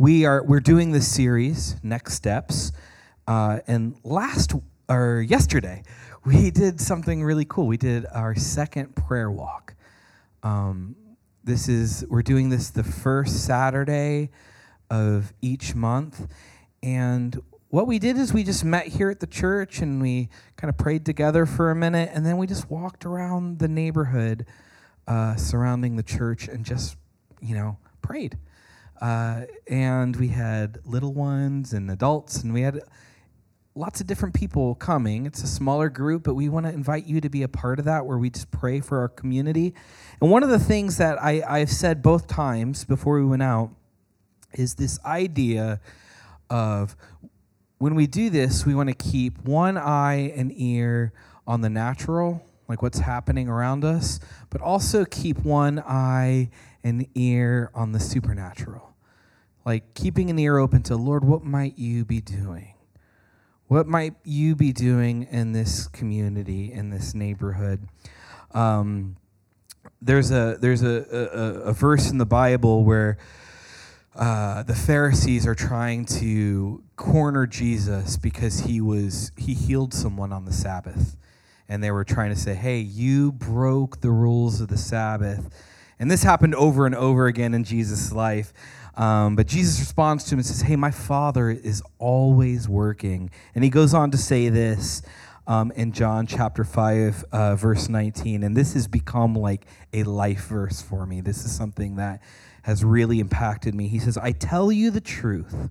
we 0.00 0.24
are 0.24 0.42
we're 0.42 0.60
doing 0.60 0.92
this 0.92 1.06
series, 1.06 1.76
Next 1.82 2.14
Steps, 2.14 2.72
uh, 3.26 3.60
and 3.66 3.94
last 4.02 4.54
or 4.88 5.20
yesterday 5.20 5.82
we 6.24 6.50
did 6.50 6.80
something 6.80 7.22
really 7.22 7.44
cool. 7.44 7.66
We 7.66 7.76
did 7.76 8.06
our 8.10 8.34
second 8.34 8.96
prayer 8.96 9.30
walk. 9.30 9.74
Um, 10.42 10.96
this 11.44 11.68
is 11.68 12.06
we're 12.08 12.22
doing 12.22 12.48
this 12.48 12.70
the 12.70 12.82
first 12.82 13.44
Saturday 13.44 14.30
of 14.88 15.34
each 15.42 15.74
month, 15.74 16.32
and 16.82 17.38
what 17.68 17.86
we 17.86 17.98
did 17.98 18.16
is 18.16 18.32
we 18.32 18.42
just 18.42 18.64
met 18.64 18.86
here 18.86 19.10
at 19.10 19.20
the 19.20 19.26
church 19.26 19.80
and 19.80 20.00
we 20.00 20.30
kind 20.56 20.70
of 20.70 20.78
prayed 20.78 21.04
together 21.04 21.44
for 21.44 21.70
a 21.70 21.76
minute, 21.76 22.08
and 22.14 22.24
then 22.24 22.38
we 22.38 22.46
just 22.46 22.70
walked 22.70 23.04
around 23.04 23.58
the 23.58 23.68
neighborhood 23.68 24.46
uh, 25.06 25.36
surrounding 25.36 25.96
the 25.96 26.02
church 26.02 26.48
and 26.48 26.64
just 26.64 26.96
you 27.42 27.54
know 27.54 27.76
prayed. 28.00 28.38
Uh, 29.00 29.42
and 29.66 30.14
we 30.16 30.28
had 30.28 30.78
little 30.84 31.14
ones 31.14 31.72
and 31.72 31.90
adults, 31.90 32.42
and 32.42 32.52
we 32.52 32.62
had 32.62 32.80
lots 33.74 34.00
of 34.00 34.06
different 34.06 34.34
people 34.34 34.74
coming. 34.74 35.26
It's 35.26 35.42
a 35.42 35.46
smaller 35.46 35.88
group, 35.88 36.24
but 36.24 36.34
we 36.34 36.48
want 36.48 36.66
to 36.66 36.72
invite 36.72 37.06
you 37.06 37.20
to 37.20 37.30
be 37.30 37.42
a 37.42 37.48
part 37.48 37.78
of 37.78 37.84
that 37.86 38.04
where 38.04 38.18
we 38.18 38.28
just 38.28 38.50
pray 38.50 38.80
for 38.80 38.98
our 38.98 39.08
community. 39.08 39.74
And 40.20 40.30
one 40.30 40.42
of 40.42 40.50
the 40.50 40.58
things 40.58 40.98
that 40.98 41.22
I, 41.22 41.42
I've 41.48 41.70
said 41.70 42.02
both 42.02 42.26
times 42.26 42.84
before 42.84 43.18
we 43.18 43.24
went 43.24 43.42
out 43.42 43.70
is 44.52 44.74
this 44.74 44.98
idea 45.04 45.80
of 46.50 46.96
when 47.78 47.94
we 47.94 48.06
do 48.06 48.28
this, 48.28 48.66
we 48.66 48.74
want 48.74 48.90
to 48.90 48.94
keep 48.94 49.38
one 49.44 49.78
eye 49.78 50.32
and 50.36 50.52
ear 50.54 51.12
on 51.46 51.62
the 51.62 51.70
natural, 51.70 52.44
like 52.70 52.80
what's 52.80 53.00
happening 53.00 53.48
around 53.48 53.84
us, 53.84 54.18
but 54.48 54.62
also 54.62 55.04
keep 55.04 55.40
one 55.40 55.78
eye 55.80 56.48
and 56.82 57.06
ear 57.14 57.70
on 57.74 57.92
the 57.92 58.00
supernatural 58.00 58.90
like 59.64 59.94
keeping 59.94 60.30
an 60.30 60.38
ear 60.38 60.58
open 60.58 60.82
to 60.84 60.96
Lord, 60.96 61.24
what 61.24 61.44
might 61.44 61.78
you 61.78 62.04
be 62.04 62.20
doing? 62.20 62.74
What 63.68 63.86
might 63.86 64.14
you 64.24 64.56
be 64.56 64.72
doing 64.72 65.28
in 65.30 65.52
this 65.52 65.86
community, 65.86 66.72
in 66.72 66.90
this 66.90 67.14
neighborhood? 67.14 67.86
Um, 68.52 69.16
there's 70.02 70.30
a 70.32 70.56
there's 70.60 70.82
a, 70.82 71.06
a, 71.12 71.68
a, 71.68 71.72
verse 71.72 72.10
in 72.10 72.18
the 72.18 72.26
Bible 72.26 72.84
where 72.84 73.16
uh, 74.16 74.64
the 74.64 74.74
Pharisees 74.74 75.46
are 75.46 75.54
trying 75.54 76.04
to 76.06 76.82
corner 76.96 77.46
Jesus 77.46 78.16
because 78.16 78.60
he 78.60 78.80
was 78.80 79.30
he 79.36 79.54
healed 79.54 79.94
someone 79.94 80.32
on 80.32 80.46
the 80.46 80.52
Sabbath, 80.52 81.16
and 81.70 81.82
they 81.82 81.90
were 81.90 82.04
trying 82.04 82.28
to 82.28 82.38
say, 82.38 82.54
"Hey, 82.54 82.80
you 82.80 83.32
broke 83.32 84.02
the 84.02 84.10
rules 84.10 84.60
of 84.60 84.68
the 84.68 84.76
Sabbath," 84.76 85.48
and 85.98 86.10
this 86.10 86.22
happened 86.22 86.54
over 86.54 86.84
and 86.84 86.94
over 86.94 87.26
again 87.26 87.54
in 87.54 87.64
Jesus' 87.64 88.12
life. 88.12 88.52
Um, 88.96 89.36
but 89.36 89.46
Jesus 89.46 89.80
responds 89.80 90.24
to 90.24 90.34
him 90.34 90.40
and 90.40 90.46
says, 90.46 90.62
Hey, 90.62 90.76
my 90.76 90.90
Father 90.90 91.48
is 91.48 91.82
always 91.98 92.68
working. 92.68 93.30
And 93.54 93.64
he 93.64 93.70
goes 93.70 93.94
on 93.94 94.10
to 94.10 94.18
say 94.18 94.48
this 94.48 95.02
um, 95.46 95.72
in 95.72 95.92
John 95.92 96.26
chapter 96.26 96.64
5, 96.64 97.24
uh, 97.32 97.56
verse 97.56 97.88
19. 97.88 98.42
And 98.42 98.56
this 98.56 98.74
has 98.74 98.86
become 98.86 99.34
like 99.34 99.66
a 99.92 100.02
life 100.02 100.46
verse 100.46 100.82
for 100.82 101.06
me. 101.06 101.20
This 101.20 101.44
is 101.44 101.52
something 101.52 101.96
that 101.96 102.22
has 102.62 102.84
really 102.84 103.20
impacted 103.20 103.74
me. 103.74 103.88
He 103.88 103.98
says, 103.98 104.18
I 104.18 104.32
tell 104.32 104.70
you 104.70 104.90
the 104.90 105.00
truth. 105.00 105.70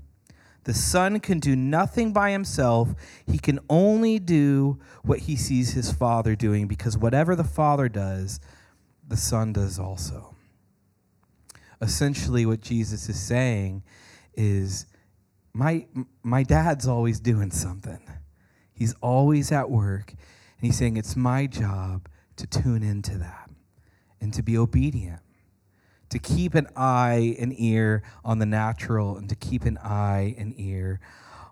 The 0.65 0.73
Son 0.73 1.19
can 1.19 1.39
do 1.39 1.55
nothing 1.55 2.13
by 2.13 2.31
himself. 2.31 2.89
He 3.25 3.39
can 3.39 3.59
only 3.69 4.19
do 4.19 4.79
what 5.03 5.19
he 5.19 5.35
sees 5.35 5.71
his 5.71 5.91
Father 5.91 6.35
doing, 6.35 6.67
because 6.67 6.97
whatever 6.97 7.35
the 7.35 7.43
Father 7.43 7.89
does, 7.89 8.39
the 9.07 9.17
Son 9.17 9.53
does 9.53 9.79
also 9.79 10.35
essentially 11.81 12.45
what 12.45 12.61
Jesus 12.61 13.09
is 13.09 13.19
saying 13.19 13.83
is 14.33 14.85
my 15.53 15.85
my 16.23 16.43
dad's 16.43 16.87
always 16.87 17.19
doing 17.19 17.51
something. 17.51 17.99
He's 18.73 18.93
always 19.01 19.51
at 19.51 19.69
work 19.69 20.11
and 20.11 20.65
he's 20.65 20.77
saying 20.77 20.97
it's 20.97 21.15
my 21.15 21.47
job 21.47 22.07
to 22.37 22.47
tune 22.47 22.83
into 22.83 23.17
that 23.17 23.49
and 24.21 24.33
to 24.33 24.43
be 24.43 24.57
obedient. 24.57 25.21
To 26.09 26.19
keep 26.19 26.55
an 26.55 26.67
eye 26.75 27.35
and 27.39 27.53
ear 27.57 28.03
on 28.25 28.39
the 28.39 28.45
natural 28.45 29.17
and 29.17 29.29
to 29.29 29.35
keep 29.35 29.63
an 29.63 29.77
eye 29.77 30.35
and 30.37 30.53
ear 30.57 30.99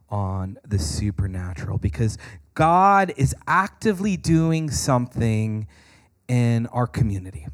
on 0.10 0.58
the 0.68 0.80
supernatural 0.80 1.78
because 1.78 2.18
God 2.54 3.14
is 3.18 3.36
actively 3.46 4.18
doing 4.18 4.72
something 4.72 5.68
in 6.28 6.66
our 6.68 6.88
community. 6.88 7.48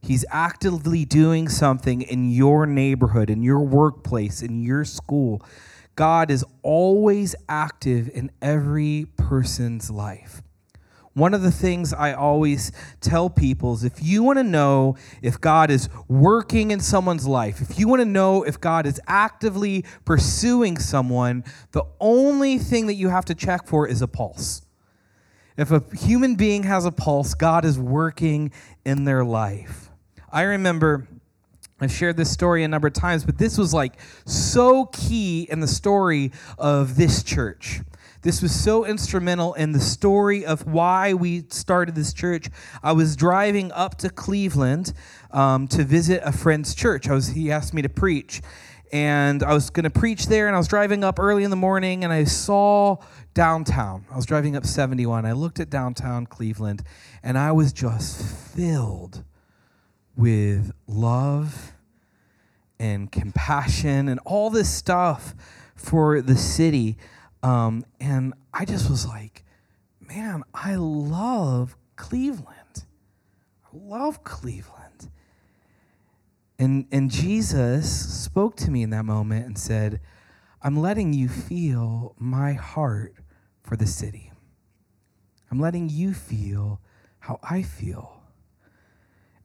He's 0.00 0.24
actively 0.30 1.04
doing 1.04 1.48
something 1.48 2.02
in 2.02 2.30
your 2.30 2.66
neighborhood, 2.66 3.30
in 3.30 3.42
your 3.42 3.60
workplace, 3.60 4.42
in 4.42 4.62
your 4.62 4.84
school. 4.84 5.42
God 5.96 6.30
is 6.30 6.44
always 6.62 7.34
active 7.48 8.10
in 8.12 8.30
every 8.42 9.06
person's 9.16 9.90
life. 9.90 10.42
One 11.14 11.32
of 11.32 11.42
the 11.42 11.52
things 11.52 11.92
I 11.92 12.12
always 12.12 12.72
tell 13.00 13.30
people 13.30 13.74
is 13.74 13.84
if 13.84 14.02
you 14.02 14.24
want 14.24 14.38
to 14.38 14.44
know 14.44 14.96
if 15.22 15.40
God 15.40 15.70
is 15.70 15.88
working 16.08 16.72
in 16.72 16.80
someone's 16.80 17.26
life, 17.26 17.60
if 17.60 17.78
you 17.78 17.86
want 17.86 18.00
to 18.00 18.06
know 18.06 18.42
if 18.42 18.60
God 18.60 18.84
is 18.84 19.00
actively 19.06 19.84
pursuing 20.04 20.76
someone, 20.76 21.44
the 21.70 21.84
only 22.00 22.58
thing 22.58 22.86
that 22.88 22.94
you 22.94 23.08
have 23.10 23.24
to 23.26 23.34
check 23.34 23.68
for 23.68 23.86
is 23.86 24.02
a 24.02 24.08
pulse. 24.08 24.62
If 25.56 25.70
a 25.70 25.84
human 25.96 26.34
being 26.34 26.64
has 26.64 26.84
a 26.84 26.90
pulse, 26.90 27.34
God 27.34 27.64
is 27.64 27.78
working 27.78 28.50
in 28.84 29.04
their 29.04 29.24
life. 29.24 29.90
I 30.32 30.42
remember 30.42 31.06
I've 31.80 31.92
shared 31.92 32.16
this 32.16 32.30
story 32.30 32.64
a 32.64 32.68
number 32.68 32.88
of 32.88 32.94
times, 32.94 33.24
but 33.24 33.38
this 33.38 33.58
was 33.58 33.72
like 33.72 34.00
so 34.26 34.86
key 34.86 35.46
in 35.50 35.60
the 35.60 35.68
story 35.68 36.32
of 36.58 36.96
this 36.96 37.22
church. 37.22 37.80
This 38.24 38.40
was 38.40 38.58
so 38.58 38.86
instrumental 38.86 39.52
in 39.52 39.72
the 39.72 39.80
story 39.80 40.46
of 40.46 40.66
why 40.66 41.12
we 41.12 41.44
started 41.50 41.94
this 41.94 42.14
church. 42.14 42.48
I 42.82 42.92
was 42.92 43.16
driving 43.16 43.70
up 43.72 43.98
to 43.98 44.08
Cleveland 44.08 44.94
um, 45.30 45.68
to 45.68 45.84
visit 45.84 46.22
a 46.24 46.32
friend's 46.32 46.74
church. 46.74 47.06
I 47.06 47.12
was, 47.12 47.28
he 47.28 47.52
asked 47.52 47.74
me 47.74 47.82
to 47.82 47.90
preach, 47.90 48.40
and 48.90 49.42
I 49.42 49.52
was 49.52 49.68
going 49.68 49.84
to 49.84 49.90
preach 49.90 50.28
there. 50.28 50.46
And 50.46 50.56
I 50.56 50.58
was 50.58 50.68
driving 50.68 51.04
up 51.04 51.18
early 51.18 51.44
in 51.44 51.50
the 51.50 51.56
morning, 51.56 52.02
and 52.02 52.14
I 52.14 52.24
saw 52.24 52.96
downtown. 53.34 54.06
I 54.10 54.16
was 54.16 54.24
driving 54.24 54.56
up 54.56 54.64
71. 54.64 55.26
I 55.26 55.32
looked 55.32 55.60
at 55.60 55.68
downtown 55.68 56.24
Cleveland, 56.24 56.82
and 57.22 57.36
I 57.36 57.52
was 57.52 57.74
just 57.74 58.22
filled 58.22 59.22
with 60.16 60.72
love 60.86 61.74
and 62.78 63.12
compassion 63.12 64.08
and 64.08 64.18
all 64.24 64.48
this 64.48 64.70
stuff 64.70 65.34
for 65.76 66.22
the 66.22 66.36
city. 66.36 66.96
Um, 67.44 67.84
and 68.00 68.34
I 68.52 68.64
just 68.64 68.88
was 68.88 69.06
like, 69.06 69.44
man, 70.00 70.42
I 70.52 70.76
love 70.76 71.76
Cleveland. 71.96 72.84
I 73.64 73.68
love 73.72 74.24
Cleveland. 74.24 75.10
And, 76.58 76.86
and 76.90 77.10
Jesus 77.10 78.24
spoke 78.24 78.56
to 78.56 78.70
me 78.70 78.82
in 78.82 78.90
that 78.90 79.04
moment 79.04 79.46
and 79.46 79.58
said, 79.58 80.00
I'm 80.62 80.76
letting 80.76 81.12
you 81.12 81.28
feel 81.28 82.14
my 82.18 82.54
heart 82.54 83.14
for 83.62 83.76
the 83.76 83.86
city. 83.86 84.32
I'm 85.50 85.60
letting 85.60 85.88
you 85.88 86.14
feel 86.14 86.80
how 87.18 87.38
I 87.42 87.62
feel 87.62 88.14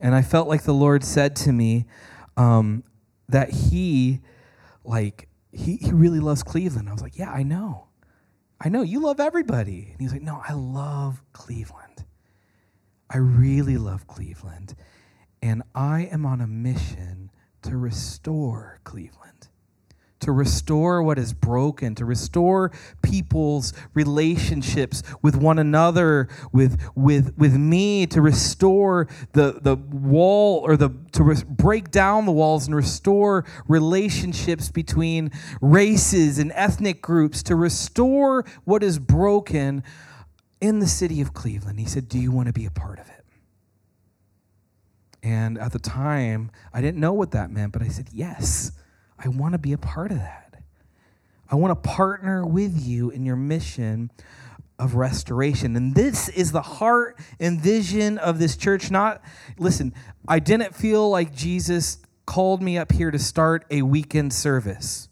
and 0.00 0.14
I 0.14 0.22
felt 0.22 0.48
like 0.48 0.62
the 0.62 0.74
Lord 0.74 1.04
said 1.04 1.36
to 1.36 1.52
me 1.52 1.84
um, 2.36 2.82
that 3.28 3.50
He, 3.50 4.20
like, 4.82 5.28
he, 5.52 5.76
he 5.76 5.92
really 5.92 6.20
loves 6.20 6.42
Cleveland. 6.42 6.88
I 6.88 6.92
was 6.92 7.02
like, 7.02 7.18
yeah, 7.18 7.30
I 7.30 7.42
know. 7.42 7.88
I 8.60 8.68
know. 8.68 8.82
You 8.82 9.00
love 9.00 9.20
everybody. 9.20 9.88
And 9.92 10.00
he's 10.00 10.12
like, 10.12 10.22
no, 10.22 10.42
I 10.46 10.52
love 10.52 11.22
Cleveland. 11.32 12.04
I 13.08 13.16
really 13.16 13.78
love 13.78 14.06
Cleveland. 14.06 14.74
And 15.42 15.62
I 15.74 16.02
am 16.12 16.26
on 16.26 16.40
a 16.40 16.46
mission 16.46 17.30
to 17.62 17.76
restore 17.76 18.80
Cleveland 18.84 19.48
to 20.20 20.32
restore 20.32 21.02
what 21.02 21.18
is 21.18 21.32
broken, 21.32 21.94
to 21.94 22.04
restore 22.04 22.70
people's 23.02 23.72
relationships 23.94 25.02
with 25.22 25.34
one 25.34 25.58
another, 25.58 26.28
with, 26.52 26.80
with, 26.94 27.36
with 27.38 27.56
me, 27.56 28.06
to 28.06 28.20
restore 28.20 29.08
the, 29.32 29.58
the 29.60 29.76
wall 29.76 30.60
or 30.64 30.76
the 30.76 30.90
to 31.12 31.22
re- 31.22 31.42
break 31.48 31.90
down 31.90 32.26
the 32.26 32.32
walls 32.32 32.66
and 32.66 32.76
restore 32.76 33.44
relationships 33.66 34.70
between 34.70 35.30
races 35.60 36.38
and 36.38 36.52
ethnic 36.54 37.02
groups, 37.02 37.42
to 37.42 37.56
restore 37.56 38.44
what 38.64 38.82
is 38.82 38.98
broken 38.98 39.82
in 40.60 40.78
the 40.78 40.86
city 40.86 41.20
of 41.20 41.32
Cleveland. 41.32 41.80
He 41.80 41.86
said, 41.86 42.08
Do 42.08 42.18
you 42.18 42.30
want 42.30 42.46
to 42.48 42.52
be 42.52 42.66
a 42.66 42.70
part 42.70 42.98
of 42.98 43.08
it? 43.08 43.24
And 45.22 45.58
at 45.58 45.72
the 45.72 45.78
time, 45.78 46.50
I 46.72 46.80
didn't 46.80 47.00
know 47.00 47.12
what 47.12 47.30
that 47.32 47.50
meant, 47.50 47.72
but 47.72 47.82
I 47.82 47.88
said, 47.88 48.08
Yes. 48.12 48.72
I 49.22 49.28
want 49.28 49.52
to 49.52 49.58
be 49.58 49.72
a 49.72 49.78
part 49.78 50.10
of 50.10 50.18
that. 50.18 50.62
I 51.50 51.56
want 51.56 51.70
to 51.70 51.88
partner 51.88 52.46
with 52.46 52.80
you 52.80 53.10
in 53.10 53.26
your 53.26 53.36
mission 53.36 54.10
of 54.78 54.94
restoration. 54.94 55.76
And 55.76 55.94
this 55.94 56.28
is 56.30 56.52
the 56.52 56.62
heart 56.62 57.18
and 57.38 57.60
vision 57.60 58.16
of 58.18 58.38
this 58.38 58.56
church. 58.56 58.90
Not, 58.90 59.22
listen, 59.58 59.92
I 60.26 60.38
didn't 60.38 60.74
feel 60.74 61.10
like 61.10 61.34
Jesus 61.34 61.98
called 62.24 62.62
me 62.62 62.78
up 62.78 62.92
here 62.92 63.10
to 63.10 63.18
start 63.18 63.66
a 63.70 63.82
weekend 63.82 64.32
service. 64.32 65.08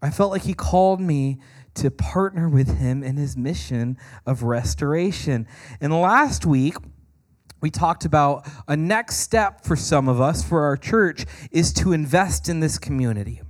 I 0.00 0.10
felt 0.10 0.30
like 0.30 0.42
He 0.42 0.54
called 0.54 1.00
me 1.00 1.40
to 1.74 1.90
partner 1.90 2.48
with 2.48 2.78
Him 2.78 3.02
in 3.02 3.16
His 3.16 3.36
mission 3.36 3.98
of 4.24 4.44
restoration. 4.44 5.46
And 5.80 5.92
last 5.92 6.46
week, 6.46 6.76
we 7.64 7.70
talked 7.70 8.04
about 8.04 8.46
a 8.68 8.76
next 8.76 9.20
step 9.20 9.64
for 9.64 9.74
some 9.74 10.06
of 10.06 10.20
us, 10.20 10.46
for 10.46 10.64
our 10.64 10.76
church, 10.76 11.24
is 11.50 11.72
to 11.72 11.94
invest 11.94 12.46
in 12.46 12.60
this 12.60 12.78
community, 12.78 13.40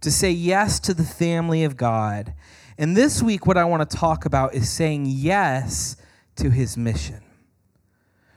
to 0.00 0.12
say 0.12 0.30
yes 0.30 0.78
to 0.78 0.94
the 0.94 1.02
family 1.02 1.64
of 1.64 1.76
God. 1.76 2.34
And 2.78 2.96
this 2.96 3.24
week, 3.24 3.44
what 3.44 3.56
I 3.56 3.64
want 3.64 3.90
to 3.90 3.96
talk 3.96 4.26
about 4.26 4.54
is 4.54 4.70
saying 4.70 5.06
yes 5.06 5.96
to 6.36 6.50
his 6.50 6.76
mission. 6.76 7.20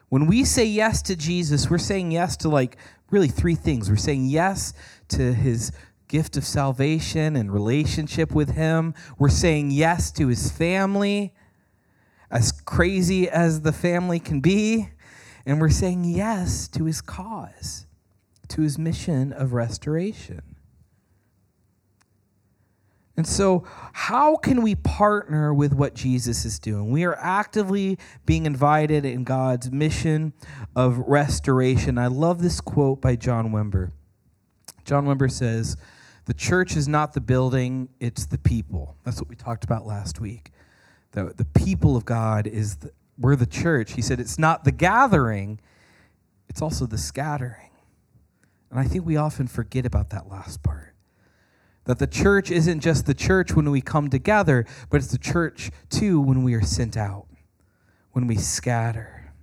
When 0.07 0.25
we 0.25 0.43
say 0.43 0.65
yes 0.65 1.03
to 1.03 1.15
Jesus, 1.15 1.69
we're 1.69 1.77
saying 1.77 2.09
yes 2.09 2.35
to 2.37 2.49
like 2.49 2.75
really 3.11 3.27
three 3.27 3.53
things. 3.53 3.91
We're 3.91 3.97
saying 3.97 4.25
yes 4.25 4.73
to 5.09 5.33
his 5.33 5.71
gift 6.07 6.35
of 6.35 6.43
salvation 6.43 7.35
and 7.35 7.53
relationship 7.53 8.33
with 8.33 8.55
him, 8.55 8.95
we're 9.19 9.29
saying 9.29 9.69
yes 9.69 10.11
to 10.13 10.29
his 10.29 10.51
family 10.51 11.35
as 12.31 12.51
crazy 12.51 13.29
as 13.29 13.61
the 13.61 13.71
family 13.71 14.19
can 14.19 14.39
be. 14.39 14.89
And 15.45 15.59
we're 15.59 15.69
saying 15.69 16.03
yes 16.05 16.67
to 16.69 16.85
his 16.85 17.01
cause, 17.01 17.87
to 18.49 18.61
his 18.61 18.77
mission 18.77 19.33
of 19.33 19.53
restoration. 19.53 20.41
And 23.17 23.27
so, 23.27 23.65
how 23.91 24.37
can 24.37 24.61
we 24.61 24.75
partner 24.75 25.53
with 25.53 25.73
what 25.73 25.93
Jesus 25.93 26.45
is 26.45 26.57
doing? 26.57 26.89
We 26.89 27.03
are 27.03 27.17
actively 27.17 27.97
being 28.25 28.45
invited 28.45 29.03
in 29.03 29.25
God's 29.25 29.71
mission 29.71 30.31
of 30.73 30.99
restoration. 30.99 31.97
I 31.97 32.07
love 32.07 32.41
this 32.41 32.61
quote 32.61 33.01
by 33.01 33.17
John 33.17 33.51
Wimber. 33.51 33.91
John 34.85 35.05
Wimber 35.05 35.29
says, 35.29 35.75
The 36.25 36.33
church 36.33 36.77
is 36.77 36.87
not 36.87 37.11
the 37.11 37.19
building, 37.19 37.89
it's 37.99 38.25
the 38.25 38.37
people. 38.37 38.95
That's 39.03 39.19
what 39.19 39.27
we 39.27 39.35
talked 39.35 39.65
about 39.65 39.85
last 39.85 40.21
week 40.21 40.53
the, 41.11 41.33
the 41.35 41.45
people 41.45 41.95
of 41.95 42.05
God 42.05 42.47
is 42.47 42.77
the, 42.77 42.91
we're 43.17 43.35
the 43.35 43.45
church. 43.45 43.93
He 43.93 44.01
said 44.01 44.19
it's 44.19 44.39
not 44.39 44.63
the 44.63 44.71
gathering, 44.71 45.59
it's 46.47 46.61
also 46.61 46.85
the 46.85 46.97
scattering. 46.97 47.69
And 48.71 48.79
I 48.79 48.83
think 48.85 49.05
we 49.05 49.17
often 49.17 49.47
forget 49.47 49.85
about 49.85 50.11
that 50.11 50.29
last 50.29 50.61
part. 50.63 50.93
That 51.85 51.97
the 51.97 52.07
church 52.07 52.51
isn't 52.51 52.81
just 52.81 53.07
the 53.07 53.15
church 53.15 53.55
when 53.55 53.71
we 53.71 53.81
come 53.81 54.09
together, 54.09 54.65
but 54.89 54.97
it's 54.97 55.11
the 55.11 55.17
church 55.17 55.71
too 55.89 56.21
when 56.21 56.43
we 56.43 56.53
are 56.53 56.61
sent 56.61 56.95
out, 56.95 57.25
when 58.11 58.27
we 58.27 58.35
scatter. 58.35 59.33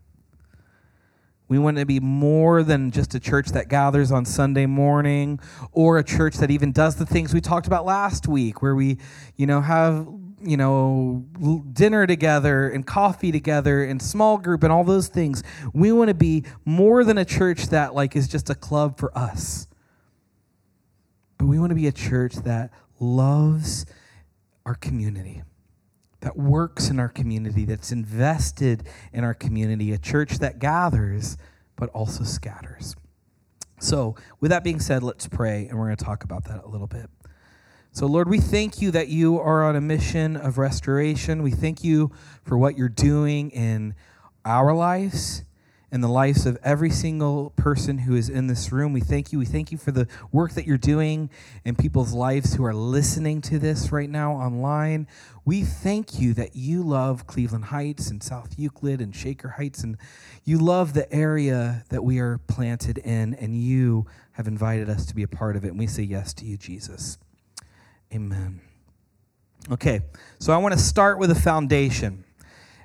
We 1.48 1.58
want 1.58 1.76
to 1.78 1.86
be 1.86 2.00
more 2.00 2.62
than 2.62 2.90
just 2.90 3.14
a 3.14 3.20
church 3.20 3.48
that 3.48 3.68
gathers 3.68 4.10
on 4.10 4.24
Sunday 4.24 4.66
morning 4.66 5.38
or 5.72 5.98
a 5.98 6.04
church 6.04 6.36
that 6.36 6.50
even 6.50 6.72
does 6.72 6.96
the 6.96 7.06
things 7.06 7.32
we 7.32 7.40
talked 7.40 7.68
about 7.68 7.84
last 7.84 8.26
week, 8.26 8.62
where 8.62 8.74
we, 8.74 8.98
you 9.36 9.46
know, 9.46 9.60
have 9.60 10.08
you 10.46 10.56
know, 10.56 11.24
dinner 11.72 12.06
together 12.06 12.68
and 12.68 12.86
coffee 12.86 13.32
together 13.32 13.82
and 13.84 14.00
small 14.00 14.38
group 14.38 14.62
and 14.62 14.72
all 14.72 14.84
those 14.84 15.08
things. 15.08 15.42
We 15.74 15.92
want 15.92 16.08
to 16.08 16.14
be 16.14 16.44
more 16.64 17.04
than 17.04 17.18
a 17.18 17.24
church 17.24 17.68
that 17.68 17.94
like 17.94 18.14
is 18.14 18.28
just 18.28 18.48
a 18.48 18.54
club 18.54 18.98
for 18.98 19.16
us. 19.16 19.66
But 21.38 21.46
we 21.46 21.58
want 21.58 21.70
to 21.70 21.74
be 21.74 21.86
a 21.86 21.92
church 21.92 22.34
that 22.36 22.70
loves 23.00 23.86
our 24.64 24.74
community, 24.74 25.42
that 26.20 26.36
works 26.36 26.88
in 26.88 26.98
our 26.98 27.08
community, 27.08 27.64
that's 27.64 27.92
invested 27.92 28.84
in 29.12 29.24
our 29.24 29.34
community, 29.34 29.92
a 29.92 29.98
church 29.98 30.38
that 30.38 30.58
gathers 30.58 31.36
but 31.76 31.90
also 31.90 32.24
scatters. 32.24 32.96
So, 33.78 34.16
with 34.40 34.50
that 34.50 34.64
being 34.64 34.80
said, 34.80 35.02
let's 35.02 35.28
pray 35.28 35.66
and 35.68 35.78
we're 35.78 35.86
going 35.86 35.96
to 35.96 36.04
talk 36.04 36.24
about 36.24 36.44
that 36.44 36.64
a 36.64 36.68
little 36.68 36.86
bit. 36.86 37.10
So, 37.96 38.04
Lord, 38.04 38.28
we 38.28 38.40
thank 38.40 38.82
you 38.82 38.90
that 38.90 39.08
you 39.08 39.40
are 39.40 39.64
on 39.64 39.74
a 39.74 39.80
mission 39.80 40.36
of 40.36 40.58
restoration. 40.58 41.42
We 41.42 41.50
thank 41.50 41.82
you 41.82 42.12
for 42.44 42.58
what 42.58 42.76
you're 42.76 42.90
doing 42.90 43.50
in 43.52 43.94
our 44.44 44.74
lives 44.74 45.44
and 45.90 46.04
the 46.04 46.08
lives 46.08 46.44
of 46.44 46.58
every 46.62 46.90
single 46.90 47.54
person 47.56 47.96
who 47.96 48.14
is 48.14 48.28
in 48.28 48.48
this 48.48 48.70
room. 48.70 48.92
We 48.92 49.00
thank 49.00 49.32
you. 49.32 49.38
We 49.38 49.46
thank 49.46 49.72
you 49.72 49.78
for 49.78 49.92
the 49.92 50.08
work 50.30 50.52
that 50.52 50.66
you're 50.66 50.76
doing 50.76 51.30
in 51.64 51.74
people's 51.74 52.12
lives 52.12 52.52
who 52.52 52.66
are 52.66 52.74
listening 52.74 53.40
to 53.40 53.58
this 53.58 53.90
right 53.90 54.10
now 54.10 54.32
online. 54.32 55.06
We 55.46 55.62
thank 55.62 56.20
you 56.20 56.34
that 56.34 56.54
you 56.54 56.82
love 56.82 57.26
Cleveland 57.26 57.64
Heights 57.64 58.10
and 58.10 58.22
South 58.22 58.58
Euclid 58.58 59.00
and 59.00 59.16
Shaker 59.16 59.48
Heights, 59.48 59.82
and 59.82 59.96
you 60.44 60.58
love 60.58 60.92
the 60.92 61.10
area 61.10 61.82
that 61.88 62.04
we 62.04 62.18
are 62.18 62.36
planted 62.46 62.98
in, 62.98 63.32
and 63.32 63.56
you 63.56 64.04
have 64.32 64.46
invited 64.46 64.90
us 64.90 65.06
to 65.06 65.14
be 65.14 65.22
a 65.22 65.28
part 65.28 65.56
of 65.56 65.64
it. 65.64 65.68
And 65.68 65.78
we 65.78 65.86
say 65.86 66.02
yes 66.02 66.34
to 66.34 66.44
you, 66.44 66.58
Jesus. 66.58 67.16
Amen. 68.12 68.60
Okay, 69.70 70.00
so 70.38 70.52
I 70.52 70.58
want 70.58 70.74
to 70.74 70.80
start 70.80 71.18
with 71.18 71.30
a 71.30 71.34
foundation. 71.34 72.24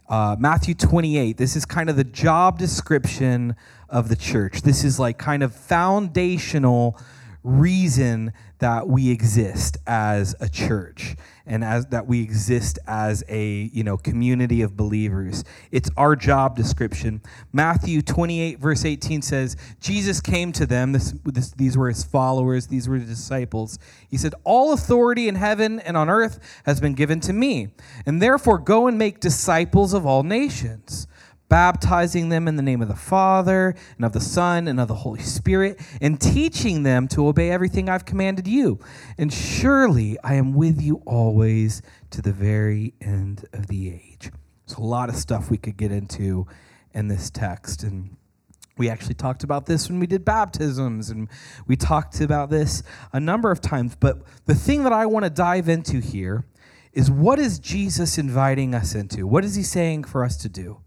Uh, 0.10 0.36
Matthew 0.40 0.74
28, 0.74 1.38
this 1.38 1.56
is 1.56 1.64
kind 1.64 1.90
of 1.90 1.96
the 1.96 2.04
job 2.04 2.58
description 2.58 3.56
of 3.88 4.10
the 4.10 4.16
church. 4.16 4.64
This 4.64 4.84
is 4.84 5.00
like 5.00 5.18
kind 5.18 5.44
of 5.44 5.56
foundational 5.56 7.00
reason 7.44 8.34
that 8.60 8.88
we 8.88 9.10
exist 9.10 9.78
as 9.88 10.36
a 10.40 10.48
church 10.48 11.16
and 11.48 11.64
as 11.64 11.88
that 11.88 12.06
we 12.06 12.22
exist 12.22 12.78
as 12.86 13.24
a 13.28 13.70
you 13.74 13.84
know 13.84 13.98
community 13.98 14.62
of 14.62 14.78
believers. 14.78 15.44
It's 15.72 15.90
our 15.98 16.16
job 16.16 16.56
description. 16.56 17.22
Matthew 17.52 18.04
28 18.04 18.60
verse 18.60 18.86
18 18.86 19.24
says 19.24 19.58
jesus 19.80 20.22
came 20.22 20.52
to 20.52 20.66
them 20.68 20.92
this, 20.92 21.14
this, 21.26 21.52
these 21.52 21.76
were 21.76 21.90
his 21.90 22.04
followers 22.04 22.68
these 22.68 22.88
were 22.88 22.96
his 22.96 23.10
disciples. 23.10 23.80
He 24.08 24.18
said 24.18 24.36
all 24.44 24.74
authority 24.74 25.28
in 25.28 25.36
heaven 25.36 25.80
and 25.80 25.98
on 25.98 26.10
earth 26.10 26.40
has 26.66 26.80
been 26.80 26.94
given 26.94 27.20
to 27.22 27.34
me 27.34 27.70
and 28.06 28.22
therefore 28.22 28.60
go 28.60 28.88
and 28.88 28.98
make 28.98 29.20
disciples 29.20 29.94
of 29.94 30.06
all 30.06 30.22
nations 30.22 31.08
baptizing 31.52 32.30
them 32.30 32.48
in 32.48 32.56
the 32.56 32.64
name 32.64 32.82
of 32.82 32.88
the 32.88 32.96
Father 32.96 33.76
and 33.98 34.06
of 34.06 34.14
the 34.14 34.22
Son 34.22 34.70
and 34.70 34.80
of 34.80 34.88
the 34.88 34.96
Holy 34.96 35.20
Spirit, 35.20 35.78
and 36.00 36.20
teaching 36.20 36.84
them 36.84 37.10
to 37.10 37.28
obey 37.28 37.52
everything 37.52 37.90
I've 37.90 38.06
commanded 38.06 38.48
you. 38.48 38.80
And 39.18 39.34
surely 39.34 40.18
I 40.24 40.36
am 40.36 40.54
with 40.54 40.82
you 40.82 41.02
always 41.06 41.82
to 42.12 42.22
the 42.22 42.32
very 42.32 42.94
end 43.02 43.44
of 43.52 43.68
the 43.68 43.90
age. 43.90 44.32
There's 44.66 44.78
a 44.78 44.82
lot 44.82 45.10
of 45.10 45.16
stuff 45.18 45.52
we 45.52 45.58
could 45.58 45.76
get 45.76 45.92
into 45.92 46.48
in 46.94 47.10
this 47.10 47.30
text. 47.30 47.84
And 47.84 48.16
we 48.78 48.90
actually 48.90 49.16
talked 49.16 49.44
about 49.44 49.66
this 49.66 49.90
when 49.90 50.00
we 50.00 50.08
did 50.08 50.24
baptisms, 50.24 51.10
and 51.10 51.28
we 51.68 51.76
talked 51.76 52.22
about 52.22 52.50
this 52.50 52.82
a 53.12 53.20
number 53.20 53.52
of 53.52 53.60
times. 53.60 53.98
But 54.00 54.22
the 54.46 54.56
thing 54.56 54.84
that 54.84 54.94
I 54.94 55.06
want 55.06 55.26
to 55.26 55.30
dive 55.30 55.68
into 55.68 56.00
here 56.00 56.46
is 56.94 57.12
what 57.12 57.40
is 57.40 57.60
Jesus 57.60 58.18
inviting 58.18 58.74
us 58.74 58.96
into? 58.96 59.28
What 59.28 59.44
is 59.44 59.56
he 59.56 59.64
saying 59.64 60.06
for 60.06 60.24
us 60.24 60.38
to 60.38 60.48
do? 60.48 60.80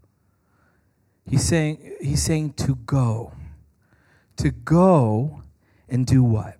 He's 1.29 1.43
saying, 1.43 1.95
he's 2.01 2.21
saying 2.21 2.53
to 2.53 2.75
go. 2.75 3.33
To 4.37 4.51
go 4.51 5.41
and 5.89 6.05
do 6.05 6.23
what? 6.23 6.57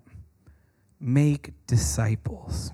Make 0.98 1.52
disciples. 1.66 2.72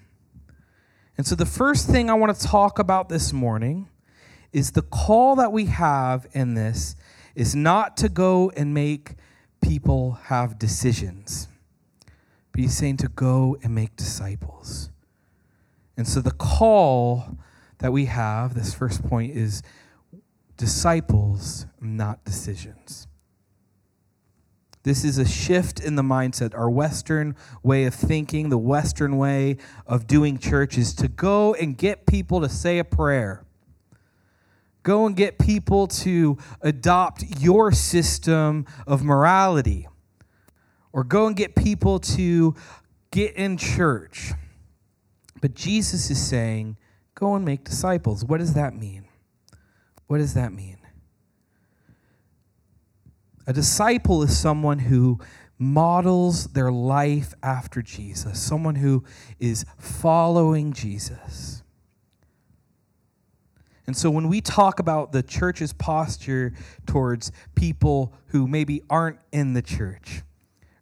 And 1.17 1.27
so, 1.27 1.35
the 1.35 1.47
first 1.47 1.89
thing 1.89 2.09
I 2.09 2.15
want 2.15 2.37
to 2.37 2.47
talk 2.47 2.79
about 2.79 3.09
this 3.09 3.33
morning 3.33 3.89
is 4.53 4.73
the 4.73 4.83
call 4.83 5.37
that 5.37 5.53
we 5.53 5.67
have 5.67 6.27
in 6.33 6.55
this 6.55 6.95
is 7.35 7.55
not 7.55 7.97
to 7.99 8.09
go 8.09 8.51
and 8.57 8.73
make 8.73 9.15
people 9.61 10.13
have 10.25 10.59
decisions, 10.59 11.49
but 12.51 12.61
he's 12.61 12.77
saying 12.77 12.99
to 12.99 13.09
go 13.09 13.57
and 13.63 13.75
make 13.75 13.97
disciples. 13.97 14.91
And 15.97 16.09
so, 16.09 16.21
the 16.21 16.31
call 16.31 17.37
that 17.79 17.93
we 17.93 18.07
have, 18.07 18.55
this 18.55 18.73
first 18.73 19.05
point, 19.07 19.37
is 19.37 19.63
disciples, 20.57 21.67
not 21.81 22.25
decisions. 22.25 23.07
This 24.85 25.05
is 25.05 25.19
a 25.19 25.27
shift 25.27 25.79
in 25.79 25.95
the 25.95 26.03
mindset. 26.03 26.55
Our 26.55 26.69
Western 26.69 27.37
way 27.63 27.85
of 27.85 27.95
thinking, 27.95 28.49
the 28.49 28.59
Western 28.59 29.17
way 29.17 29.59
of 29.87 30.07
doing 30.07 30.39
church 30.39 30.77
is 30.77 30.93
to 30.97 31.09
go 31.09 31.55
and 31.55 31.79
get 31.79 32.05
people 32.05 32.41
to 32.41 32.49
say 32.49 32.79
a 32.79 32.85
prayer. 32.85 33.45
Go 34.83 35.07
and 35.07 35.15
get 35.15 35.39
people 35.39 35.87
to 35.87 36.37
adopt 36.61 37.23
your 37.39 37.71
system 37.71 38.67
of 38.85 39.05
morality. 39.05 39.87
Or 40.93 41.05
go 41.05 41.29
and 41.29 41.37
get 41.37 41.55
people 41.55 42.01
to 42.01 42.57
get 43.13 43.35
in 43.37 43.57
church. 43.57 44.33
But 45.41 45.55
Jesus 45.55 46.11
is 46.11 46.21
saying, 46.21 46.77
go 47.15 47.37
and 47.37 47.45
make 47.45 47.63
disciples. 47.63 48.25
What 48.25 48.39
does 48.39 48.55
that 48.55 48.75
mean? 48.75 49.02
What 50.07 50.19
does 50.19 50.35
that 50.35 50.53
mean? 50.53 50.79
A 53.47 53.53
disciple 53.53 54.23
is 54.23 54.39
someone 54.39 54.79
who 54.79 55.19
models 55.59 56.49
their 56.49 56.73
life 56.73 57.35
after 57.43 57.83
Jesus, 57.83 58.41
someone 58.41 58.77
who 58.77 59.05
is 59.39 59.65
following 59.79 60.73
Jesus. 60.73 61.63
And 63.87 63.97
so 63.97 64.11
when 64.11 64.29
we 64.29 64.41
talk 64.41 64.79
about 64.79 65.13
the 65.13 65.23
church's 65.23 65.73
posture 65.73 66.53
towards 66.87 67.33
people 67.55 68.13
who 68.27 68.47
maybe 68.47 68.83
aren't 68.89 69.19
in 69.33 69.55
the 69.55 69.63
church, 69.63 70.23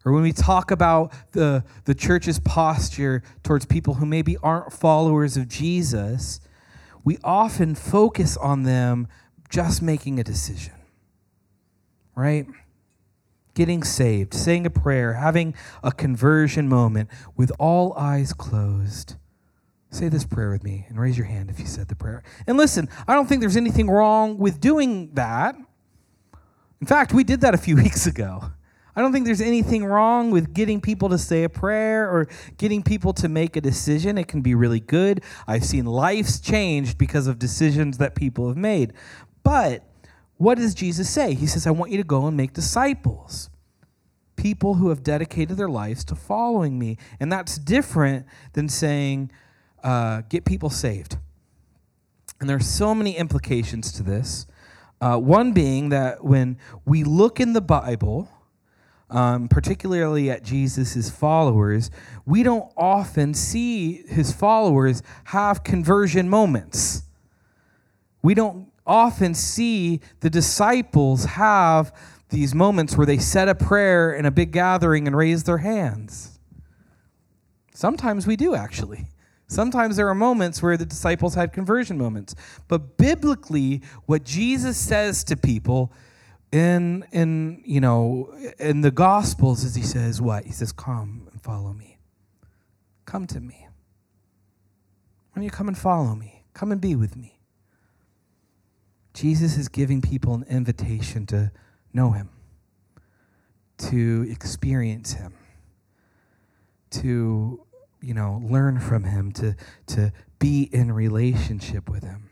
or 0.05 0.13
when 0.13 0.23
we 0.23 0.31
talk 0.31 0.71
about 0.71 1.11
the, 1.31 1.63
the 1.85 1.93
church's 1.93 2.39
posture 2.39 3.21
towards 3.43 3.65
people 3.65 3.95
who 3.95 4.05
maybe 4.05 4.37
aren't 4.37 4.73
followers 4.73 5.37
of 5.37 5.47
Jesus, 5.47 6.39
we 7.03 7.17
often 7.23 7.75
focus 7.75 8.37
on 8.37 8.63
them 8.63 9.07
just 9.49 9.81
making 9.81 10.19
a 10.19 10.23
decision, 10.23 10.73
right? 12.15 12.45
Getting 13.53 13.83
saved, 13.83 14.33
saying 14.33 14.65
a 14.65 14.69
prayer, 14.69 15.13
having 15.13 15.53
a 15.83 15.91
conversion 15.91 16.69
moment 16.69 17.09
with 17.35 17.51
all 17.59 17.93
eyes 17.97 18.33
closed. 18.33 19.15
Say 19.89 20.07
this 20.07 20.23
prayer 20.23 20.51
with 20.51 20.63
me 20.63 20.85
and 20.87 20.97
raise 20.97 21.17
your 21.17 21.27
hand 21.27 21.49
if 21.49 21.59
you 21.59 21.65
said 21.65 21.89
the 21.89 21.95
prayer. 21.95 22.23
And 22.47 22.57
listen, 22.57 22.87
I 23.07 23.13
don't 23.13 23.27
think 23.27 23.41
there's 23.41 23.57
anything 23.57 23.89
wrong 23.89 24.37
with 24.37 24.61
doing 24.61 25.13
that. 25.15 25.55
In 26.79 26.87
fact, 26.87 27.13
we 27.13 27.25
did 27.25 27.41
that 27.41 27.53
a 27.53 27.57
few 27.57 27.75
weeks 27.83 28.07
ago. 28.07 28.51
I 28.95 29.01
don't 29.01 29.13
think 29.13 29.25
there's 29.25 29.41
anything 29.41 29.85
wrong 29.85 30.31
with 30.31 30.53
getting 30.53 30.81
people 30.81 31.09
to 31.09 31.17
say 31.17 31.43
a 31.43 31.49
prayer 31.49 32.09
or 32.09 32.27
getting 32.57 32.83
people 32.83 33.13
to 33.13 33.29
make 33.29 33.55
a 33.55 33.61
decision. 33.61 34.17
It 34.17 34.27
can 34.27 34.41
be 34.41 34.53
really 34.53 34.79
good. 34.79 35.23
I've 35.47 35.63
seen 35.63 35.85
lives 35.85 36.39
changed 36.39 36.97
because 36.97 37.27
of 37.27 37.39
decisions 37.39 37.97
that 37.99 38.15
people 38.15 38.47
have 38.47 38.57
made. 38.57 38.93
But 39.43 39.83
what 40.37 40.57
does 40.57 40.73
Jesus 40.73 41.09
say? 41.09 41.33
He 41.35 41.47
says, 41.47 41.65
I 41.65 41.71
want 41.71 41.91
you 41.91 41.97
to 41.97 42.03
go 42.03 42.25
and 42.25 42.35
make 42.35 42.53
disciples, 42.53 43.49
people 44.35 44.75
who 44.75 44.89
have 44.89 45.03
dedicated 45.03 45.55
their 45.55 45.69
lives 45.69 46.03
to 46.05 46.15
following 46.15 46.77
me. 46.77 46.97
And 47.19 47.31
that's 47.31 47.57
different 47.57 48.25
than 48.53 48.67
saying, 48.67 49.31
uh, 49.83 50.21
get 50.29 50.43
people 50.45 50.69
saved. 50.69 51.17
And 52.39 52.49
there's 52.49 52.67
so 52.67 52.95
many 52.95 53.15
implications 53.15 53.91
to 53.93 54.03
this. 54.03 54.47
Uh, 54.99 55.17
one 55.17 55.53
being 55.53 55.89
that 55.89 56.23
when 56.23 56.57
we 56.85 57.03
look 57.03 57.39
in 57.39 57.53
the 57.53 57.61
Bible, 57.61 58.29
um, 59.11 59.47
particularly 59.49 60.31
at 60.31 60.43
Jesus' 60.43 61.09
followers, 61.09 61.91
we 62.25 62.43
don't 62.43 62.71
often 62.77 63.33
see 63.33 64.03
his 64.07 64.31
followers 64.31 65.03
have 65.25 65.63
conversion 65.63 66.29
moments. 66.29 67.03
We 68.21 68.33
don't 68.33 68.71
often 68.87 69.33
see 69.33 69.99
the 70.21 70.29
disciples 70.29 71.25
have 71.25 71.93
these 72.29 72.55
moments 72.55 72.95
where 72.95 73.05
they 73.05 73.17
said 73.17 73.49
a 73.49 73.55
prayer 73.55 74.13
in 74.13 74.25
a 74.25 74.31
big 74.31 74.51
gathering 74.51 75.05
and 75.05 75.15
raise 75.15 75.43
their 75.43 75.57
hands. 75.57 76.39
Sometimes 77.73 78.25
we 78.25 78.35
do, 78.35 78.55
actually. 78.55 79.07
Sometimes 79.47 79.97
there 79.97 80.07
are 80.07 80.15
moments 80.15 80.63
where 80.63 80.77
the 80.77 80.85
disciples 80.85 81.35
had 81.35 81.51
conversion 81.51 81.97
moments. 81.97 82.33
But 82.69 82.97
biblically, 82.97 83.81
what 84.05 84.23
Jesus 84.23 84.77
says 84.77 85.25
to 85.25 85.35
people 85.35 85.91
in 86.51 87.05
in 87.11 87.61
you 87.65 87.79
know 87.79 88.33
in 88.59 88.81
the 88.81 88.91
gospels 88.91 89.63
as 89.63 89.75
he 89.75 89.83
says 89.83 90.21
what? 90.21 90.45
He 90.45 90.51
says 90.51 90.71
come 90.71 91.27
and 91.31 91.41
follow 91.41 91.73
me. 91.73 91.97
Come 93.05 93.27
to 93.27 93.39
me. 93.39 93.67
Why 95.31 95.35
don't 95.35 95.43
you 95.43 95.51
come 95.51 95.67
and 95.67 95.77
follow 95.77 96.15
me 96.15 96.41
come 96.53 96.71
and 96.71 96.81
be 96.81 96.95
with 96.95 97.15
me. 97.15 97.39
Jesus 99.13 99.57
is 99.57 99.67
giving 99.67 100.01
people 100.01 100.33
an 100.33 100.45
invitation 100.49 101.25
to 101.27 101.51
know 101.93 102.11
him 102.11 102.29
to 103.77 104.27
experience 104.29 105.13
him 105.13 105.33
to 106.91 107.65
you 107.99 108.13
know 108.13 108.41
learn 108.43 108.79
from 108.79 109.03
him 109.03 109.31
to 109.31 109.55
to 109.87 110.13
be 110.39 110.69
in 110.71 110.91
relationship 110.91 111.89
with 111.89 112.03
him 112.03 112.29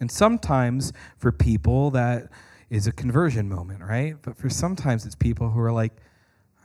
and 0.00 0.10
sometimes 0.10 0.92
for 1.16 1.32
people, 1.32 1.90
that 1.92 2.30
is 2.70 2.86
a 2.86 2.92
conversion 2.92 3.48
moment, 3.48 3.82
right? 3.82 4.16
But 4.22 4.36
for 4.36 4.50
sometimes 4.50 5.06
it's 5.06 5.14
people 5.14 5.50
who 5.50 5.60
are 5.60 5.72
like, 5.72 5.92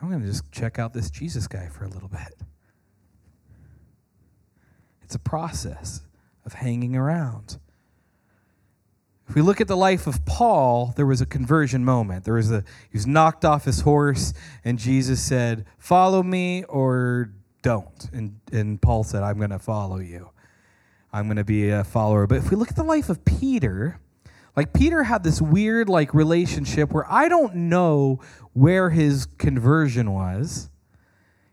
I'm 0.01 0.09
going 0.09 0.21
to 0.21 0.27
just 0.27 0.51
check 0.51 0.79
out 0.79 0.93
this 0.93 1.09
Jesus 1.09 1.47
guy 1.47 1.67
for 1.67 1.85
a 1.85 1.89
little 1.89 2.09
bit. 2.09 2.41
It's 5.03 5.15
a 5.15 5.19
process 5.19 6.01
of 6.45 6.53
hanging 6.53 6.95
around. 6.95 7.59
If 9.27 9.35
we 9.35 9.41
look 9.41 9.61
at 9.61 9.67
the 9.67 9.77
life 9.77 10.07
of 10.07 10.25
Paul, 10.25 10.93
there 10.97 11.05
was 11.05 11.21
a 11.21 11.25
conversion 11.25 11.85
moment. 11.85 12.25
There 12.25 12.33
was 12.33 12.51
a 12.51 12.65
he 12.89 12.97
was 12.97 13.07
knocked 13.07 13.45
off 13.45 13.63
his 13.63 13.81
horse, 13.81 14.33
and 14.65 14.77
Jesus 14.77 15.21
said, 15.21 15.65
"Follow 15.77 16.21
me 16.21 16.65
or 16.65 17.31
don't." 17.61 18.09
And 18.11 18.41
and 18.51 18.81
Paul 18.81 19.05
said, 19.05 19.23
"I'm 19.23 19.37
going 19.37 19.51
to 19.51 19.59
follow 19.59 19.99
you." 19.99 20.31
I'm 21.13 21.25
going 21.25 21.37
to 21.37 21.43
be 21.43 21.69
a 21.69 21.83
follower. 21.83 22.27
But 22.27 22.37
if 22.37 22.49
we 22.49 22.55
look 22.55 22.69
at 22.69 22.75
the 22.75 22.83
life 22.83 23.09
of 23.09 23.25
Peter, 23.25 23.99
like 24.55 24.73
Peter 24.73 25.03
had 25.03 25.23
this 25.23 25.41
weird 25.41 25.89
like 25.89 26.13
relationship 26.13 26.91
where 26.91 27.09
I 27.11 27.27
don't 27.27 27.55
know 27.55 28.19
where 28.53 28.89
his 28.89 29.27
conversion 29.37 30.11
was. 30.11 30.69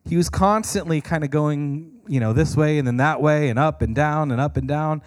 He 0.05 0.17
was 0.17 0.31
constantly 0.31 1.01
kind 1.01 1.23
of 1.23 1.31
going, 1.31 2.01
you 2.07 2.19
know, 2.19 2.33
this 2.33 2.57
way 2.57 2.79
and 2.79 2.87
then 2.87 2.97
that 2.97 3.21
way 3.21 3.49
and 3.49 3.59
up 3.59 3.83
and 3.83 3.95
down 3.95 4.31
and 4.31 4.41
up 4.41 4.57
and 4.57 4.67
down. 4.67 5.03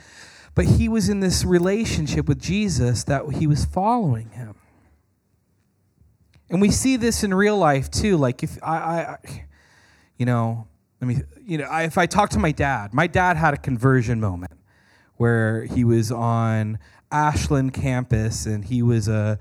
But 0.54 0.66
he 0.66 0.90
was 0.90 1.10
in 1.10 1.22
this 1.22 1.44
relationship 1.44 2.28
with 2.28 2.40
Jesus 2.40 3.04
that 3.06 3.26
he 3.34 3.48
was 3.48 3.66
following 3.66 4.30
him. 4.32 4.56
And 6.50 6.62
we 6.62 6.70
see 6.70 6.98
this 6.98 7.24
in 7.24 7.34
real 7.34 7.58
life 7.58 7.90
too. 7.90 8.18
Like 8.18 8.44
if 8.44 8.58
I, 8.62 8.76
I 8.76 9.18
you 10.18 10.26
know, 10.26 10.68
let 11.02 11.08
me, 11.08 11.18
you 11.44 11.58
know, 11.58 11.66
I, 11.66 11.84
if 11.84 11.98
I 11.98 12.06
talk 12.06 12.30
to 12.32 12.40
my 12.40 12.52
dad, 12.52 12.94
my 12.94 13.08
dad 13.08 13.36
had 13.36 13.56
a 13.56 13.58
conversion 13.58 14.20
moment 14.20 14.54
where 15.18 15.66
he 15.66 15.84
was 15.84 16.12
on 16.12 16.78
Ashland 17.12 17.74
campus 17.74 18.46
and 18.46 18.64
he 18.64 18.84
was 18.84 19.08
a, 19.08 19.40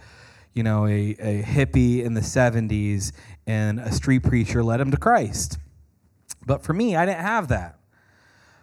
you 0.54 0.62
know, 0.62 0.86
a, 0.86 1.10
a 1.20 1.42
hippie 1.42 2.02
in 2.02 2.14
the 2.14 2.22
70s 2.22 3.12
and 3.46 3.78
a 3.78 3.92
street 3.92 4.22
preacher 4.22 4.64
led 4.64 4.80
him 4.80 4.90
to 4.90 4.96
Christ. 4.96 5.58
But 6.46 6.62
for 6.62 6.72
me, 6.72 6.96
I 6.96 7.04
didn't 7.04 7.20
have 7.20 7.48
that. 7.48 7.78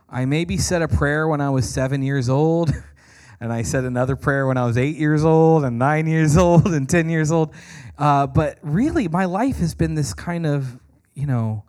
I 0.10 0.26
maybe 0.26 0.58
said 0.58 0.82
a 0.82 0.88
prayer 0.88 1.28
when 1.28 1.40
I 1.40 1.52
was 1.52 1.70
seven 1.70 2.02
years 2.02 2.30
old, 2.30 2.72
and 3.40 3.54
I 3.54 3.62
said 3.62 3.84
another 3.84 4.16
prayer 4.16 4.48
when 4.48 4.58
I 4.58 4.66
was 4.66 4.78
eight 4.78 4.96
years 4.96 5.24
old, 5.24 5.64
and 5.66 5.78
nine 5.78 6.08
years 6.08 6.36
old, 6.38 6.66
and 6.68 6.90
10 6.90 7.10
years 7.10 7.32
old. 7.32 7.54
Uh, 7.98 8.26
but 8.26 8.58
really, 8.64 9.08
my 9.08 9.26
life 9.26 9.58
has 9.58 9.76
been 9.76 9.94
this 9.94 10.16
kind 10.16 10.48
of, 10.48 10.80
you 11.14 11.28
know, 11.28 11.64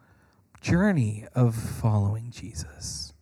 journey 0.60 1.26
of 1.34 1.54
following 1.54 2.30
Jesus. 2.30 3.12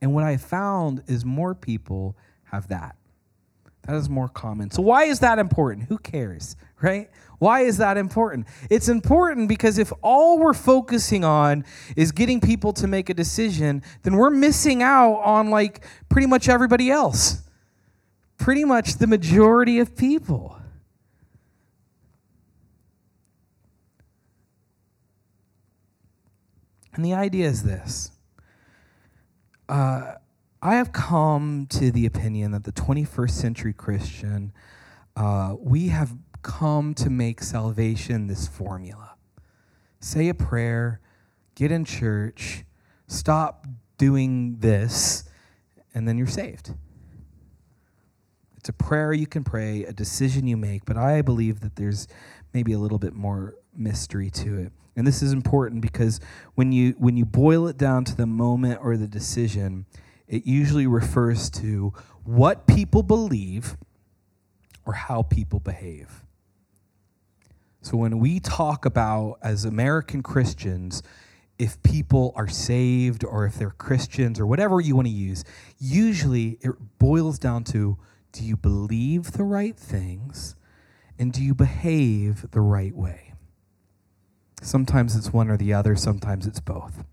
And 0.00 0.14
what 0.14 0.24
I 0.24 0.36
found 0.36 1.02
is 1.06 1.24
more 1.24 1.54
people 1.54 2.16
have 2.44 2.68
that. 2.68 2.96
That 3.86 3.96
is 3.96 4.08
more 4.08 4.28
common. 4.28 4.70
So, 4.70 4.82
why 4.82 5.04
is 5.04 5.20
that 5.20 5.38
important? 5.38 5.88
Who 5.88 5.98
cares, 5.98 6.56
right? 6.80 7.10
Why 7.38 7.60
is 7.60 7.76
that 7.78 7.98
important? 7.98 8.46
It's 8.70 8.88
important 8.88 9.48
because 9.48 9.78
if 9.78 9.92
all 10.02 10.38
we're 10.38 10.54
focusing 10.54 11.24
on 11.24 11.64
is 11.96 12.12
getting 12.12 12.40
people 12.40 12.72
to 12.74 12.86
make 12.86 13.10
a 13.10 13.14
decision, 13.14 13.82
then 14.02 14.14
we're 14.14 14.30
missing 14.30 14.82
out 14.82 15.16
on 15.16 15.50
like 15.50 15.84
pretty 16.08 16.26
much 16.26 16.48
everybody 16.48 16.90
else. 16.90 17.42
Pretty 18.38 18.64
much 18.64 18.94
the 18.94 19.06
majority 19.06 19.78
of 19.78 19.96
people. 19.96 20.58
And 26.94 27.04
the 27.04 27.14
idea 27.14 27.46
is 27.46 27.62
this 27.62 28.12
uh, 29.68 30.14
I 30.62 30.76
have 30.76 30.92
come 30.92 31.66
to 31.70 31.90
the 31.90 32.06
opinion 32.06 32.52
that 32.52 32.64
the 32.64 32.72
21st 32.72 33.30
century 33.30 33.72
Christian, 33.72 34.52
uh, 35.16 35.56
we 35.58 35.88
have 35.88 36.16
come 36.42 36.94
to 36.94 37.10
make 37.10 37.42
salvation 37.42 38.26
this 38.26 38.46
formula. 38.46 39.14
Say 40.00 40.28
a 40.28 40.34
prayer, 40.34 41.00
get 41.54 41.72
in 41.72 41.84
church, 41.84 42.64
stop 43.06 43.66
doing 43.98 44.56
this, 44.58 45.24
and 45.94 46.06
then 46.06 46.18
you're 46.18 46.26
saved. 46.26 46.74
It's 48.56 48.68
a 48.68 48.72
prayer 48.72 49.12
you 49.12 49.26
can 49.26 49.44
pray, 49.44 49.84
a 49.84 49.92
decision 49.92 50.46
you 50.46 50.56
make, 50.56 50.84
but 50.84 50.96
I 50.96 51.22
believe 51.22 51.60
that 51.60 51.76
there's 51.76 52.08
maybe 52.52 52.72
a 52.72 52.78
little 52.78 52.98
bit 52.98 53.14
more 53.14 53.54
mystery 53.76 54.30
to 54.30 54.58
it. 54.58 54.72
And 54.96 55.06
this 55.06 55.22
is 55.22 55.32
important 55.32 55.80
because 55.80 56.20
when 56.54 56.72
you 56.72 56.94
when 56.98 57.16
you 57.16 57.24
boil 57.24 57.66
it 57.66 57.76
down 57.76 58.04
to 58.04 58.16
the 58.16 58.26
moment 58.26 58.80
or 58.82 58.96
the 58.96 59.08
decision, 59.08 59.86
it 60.28 60.46
usually 60.46 60.86
refers 60.86 61.50
to 61.50 61.92
what 62.24 62.66
people 62.66 63.02
believe 63.02 63.76
or 64.86 64.92
how 64.92 65.22
people 65.22 65.60
behave. 65.60 66.24
So 67.82 67.96
when 67.96 68.18
we 68.18 68.40
talk 68.40 68.86
about 68.86 69.38
as 69.42 69.64
American 69.64 70.22
Christians, 70.22 71.02
if 71.58 71.82
people 71.82 72.32
are 72.34 72.48
saved 72.48 73.24
or 73.24 73.44
if 73.44 73.56
they're 73.56 73.70
Christians 73.70 74.40
or 74.40 74.46
whatever 74.46 74.80
you 74.80 74.96
want 74.96 75.06
to 75.06 75.12
use, 75.12 75.44
usually 75.78 76.58
it 76.62 76.72
boils 76.98 77.38
down 77.38 77.64
to 77.64 77.98
do 78.32 78.42
you 78.44 78.56
believe 78.56 79.32
the 79.32 79.44
right 79.44 79.76
things 79.76 80.56
and 81.18 81.32
do 81.32 81.42
you 81.42 81.54
behave 81.54 82.50
the 82.50 82.60
right 82.60 82.94
way? 82.94 83.23
Sometimes 84.64 85.14
it's 85.14 85.32
one 85.32 85.50
or 85.50 85.56
the 85.56 85.72
other, 85.72 85.96
sometimes 85.96 86.46
it's 86.46 86.60
both. 86.60 87.04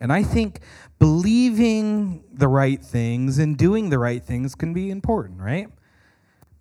And 0.00 0.12
I 0.12 0.22
think 0.22 0.60
believing 0.98 2.24
the 2.32 2.48
right 2.48 2.82
things 2.82 3.38
and 3.38 3.56
doing 3.56 3.90
the 3.90 3.98
right 3.98 4.22
things 4.22 4.54
can 4.54 4.74
be 4.74 4.90
important, 4.90 5.40
right? 5.40 5.68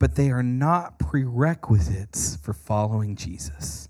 but 0.01 0.15
they 0.15 0.31
are 0.31 0.41
not 0.41 0.97
prerequisites 0.97 2.35
for 2.37 2.53
following 2.53 3.15
Jesus. 3.15 3.87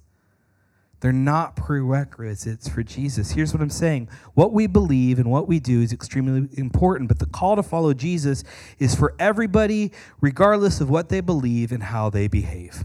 They're 1.00 1.14
not 1.14 1.56
prerequisites 1.56 2.68
for 2.68 2.84
Jesus. 2.84 3.32
Here's 3.32 3.54
what 3.54 3.62
I'm 3.62 3.70
saying 3.70 4.10
what 4.34 4.52
we 4.52 4.68
believe 4.68 5.20
and 5.20 5.32
what 5.32 5.48
we 5.48 5.62
do 5.62 5.82
is 5.82 5.94
extremely 5.94 6.50
important, 6.58 7.08
but 7.08 7.20
the 7.20 7.28
call 7.28 7.56
to 7.56 7.64
follow 7.64 7.94
Jesus 7.94 8.44
is 8.78 8.94
for 8.94 9.16
everybody, 9.20 9.94
regardless 10.20 10.82
of 10.82 10.90
what 10.90 11.08
they 11.08 11.22
believe 11.22 11.72
and 11.72 11.82
how 11.82 12.10
they 12.10 12.28
behave. 12.28 12.84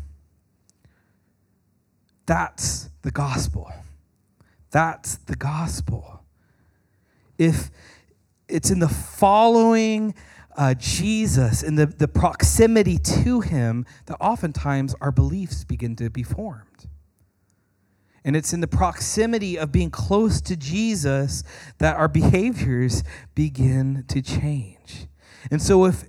That's 2.27 2.91
the 3.03 3.11
gospel. 3.11 3.73
That's 4.71 5.17
the 5.17 5.37
gospel. 5.37 6.25
If 7.39 7.71
it's 8.49 8.71
in 8.71 8.81
the 8.81 8.89
following 8.89 10.15
uh, 10.57 10.75
Jesus, 10.75 11.63
in 11.63 11.77
the, 11.77 11.87
the 11.87 12.09
proximity 12.09 12.99
to 12.99 13.41
him, 13.41 13.87
that 14.07 14.17
oftentimes 14.21 14.95
our 15.01 15.13
beliefs 15.13 15.65
begin 15.65 15.97
to 15.97 16.11
be 16.11 16.23
formed. 16.23 16.87
And 18.25 18.35
it's 18.35 18.53
in 18.53 18.61
the 18.61 18.67
proximity 18.67 19.57
of 19.57 19.71
being 19.71 19.91
close 19.91 20.41
to 20.43 20.57
Jesus 20.57 21.45
that 21.79 21.97
our 21.97 22.09
behaviors 22.09 23.05
begin 23.37 24.05
to 24.09 24.21
change. 24.21 25.07
And 25.51 25.63
so 25.63 25.85
if 25.85 26.05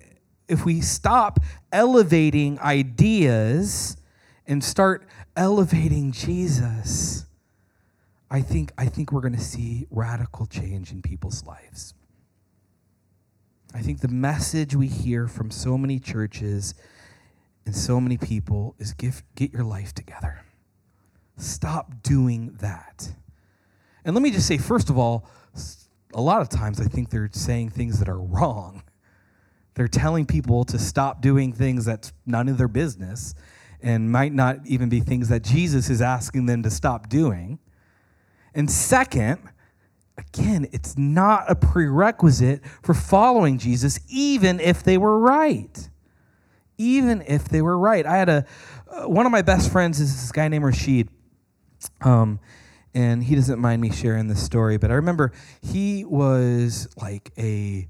if 0.48 0.66
we 0.66 0.82
stop 0.82 1.40
elevating 1.72 2.58
ideas 2.60 3.98
and 4.48 4.64
start 4.64 5.06
elevating 5.38 6.12
Jesus, 6.12 7.26
I 8.30 8.42
think 8.42 8.74
I 8.78 8.88
think 8.88 9.12
we're 9.12 9.22
going 9.22 9.36
to 9.36 9.40
see 9.40 9.88
radical 9.90 10.48
change 10.48 10.92
in 10.92 11.02
people's 11.02 11.46
lives. 11.46 11.94
I 13.74 13.82
think 13.82 14.02
the 14.02 14.08
message 14.08 14.76
we 14.76 14.88
hear 14.88 15.28
from 15.28 15.52
so 15.52 15.78
many 15.78 16.00
churches 16.00 16.74
and 17.66 17.76
so 17.76 18.02
many 18.02 18.18
people 18.18 18.76
is 18.80 18.94
give, 18.94 19.24
get 19.36 19.54
your 19.54 19.64
life 19.64 19.94
together. 19.94 20.42
Stop 21.38 22.02
doing 22.02 22.58
that. 22.60 23.10
And 24.04 24.16
let 24.16 24.24
me 24.24 24.32
just 24.32 24.48
say, 24.48 24.58
first 24.58 24.90
of 24.90 24.98
all, 24.98 25.30
a 26.14 26.22
lot 26.22 26.42
of 26.42 26.50
times 26.50 26.82
I 26.82 26.86
think 26.86 27.10
they're 27.10 27.30
saying 27.32 27.70
things 27.70 28.00
that 28.00 28.10
are 28.10 28.20
wrong. 28.20 28.84
They're 29.76 29.88
telling 29.88 30.26
people 30.26 30.64
to 30.66 30.80
stop 30.80 31.22
doing 31.22 31.54
things 31.54 31.86
that's 31.86 32.14
none 32.26 32.48
of 32.48 32.58
their 32.58 32.70
business 32.70 33.36
and 33.82 34.12
might 34.12 34.34
not 34.34 34.58
even 34.66 34.90
be 34.90 35.00
things 35.00 35.30
that 35.30 35.44
Jesus 35.44 35.90
is 35.90 36.02
asking 36.02 36.46
them 36.46 36.64
to 36.64 36.70
stop 36.70 37.10
doing. 37.10 37.60
And 38.54 38.70
second, 38.72 39.40
again, 40.18 40.68
it's 40.72 40.98
not 40.98 41.46
a 41.50 41.56
prerequisite 41.56 42.66
for 42.82 42.94
following 42.94 43.58
Jesus, 43.58 44.00
even 44.10 44.60
if 44.60 44.84
they 44.84 44.98
were 44.98 45.20
right. 45.20 45.90
Even 46.78 47.24
if 47.28 47.50
they 47.50 47.62
were 47.62 47.78
right. 47.78 48.06
I 48.06 48.18
had 48.18 48.30
a, 48.30 48.46
uh, 48.90 49.08
one 49.08 49.26
of 49.26 49.32
my 49.32 49.42
best 49.42 49.72
friends 49.72 50.00
is 50.00 50.14
this 50.14 50.32
guy 50.32 50.48
named 50.48 50.66
Rashid. 50.66 51.10
Um, 52.02 52.40
and 52.94 53.24
he 53.24 53.36
doesn't 53.36 53.60
mind 53.60 53.82
me 53.82 53.92
sharing 53.92 54.28
this 54.28 54.44
story, 54.44 54.78
but 54.78 54.90
I 54.90 54.96
remember 54.96 55.32
he 55.62 56.04
was 56.04 56.88
like 57.00 57.32
a 57.38 57.88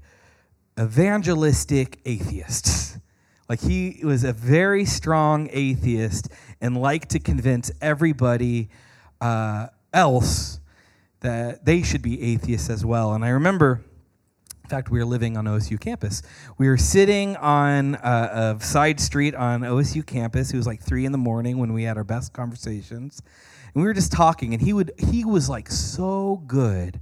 evangelistic 0.78 2.00
atheist. 2.04 2.98
like 3.48 3.60
he 3.60 4.00
was 4.04 4.24
a 4.24 4.32
very 4.32 4.84
strong 4.84 5.48
atheist 5.52 6.28
and 6.60 6.76
liked 6.76 7.10
to 7.10 7.18
convince 7.18 7.70
everybody 7.80 8.68
uh, 9.20 9.68
else 9.92 10.60
that 11.20 11.64
they 11.64 11.82
should 11.82 12.02
be 12.02 12.22
atheists 12.22 12.70
as 12.70 12.84
well. 12.84 13.14
And 13.14 13.24
I 13.24 13.30
remember 13.30 13.82
in 14.64 14.70
fact, 14.70 14.90
we 14.90 14.98
were 14.98 15.06
living 15.06 15.38
on 15.38 15.46
OSU 15.46 15.80
campus. 15.80 16.20
We 16.58 16.68
were 16.68 16.76
sitting 16.76 17.36
on 17.36 17.94
a, 17.94 18.56
a, 18.58 18.62
side 18.62 19.00
street 19.00 19.34
on 19.34 19.62
OSU 19.62 20.04
campus. 20.04 20.52
It 20.52 20.58
was 20.58 20.66
like 20.66 20.82
three 20.82 21.06
in 21.06 21.12
the 21.12 21.16
morning 21.16 21.56
when 21.56 21.72
we 21.72 21.84
had 21.84 21.96
our 21.96 22.04
best 22.04 22.34
conversations 22.34 23.22
and 23.74 23.82
we 23.82 23.86
were 23.86 23.94
just 23.94 24.12
talking 24.12 24.54
and 24.54 24.62
he 24.62 24.72
would 24.72 24.92
he 24.98 25.24
was 25.24 25.48
like 25.48 25.68
so 25.70 26.42
good 26.46 27.00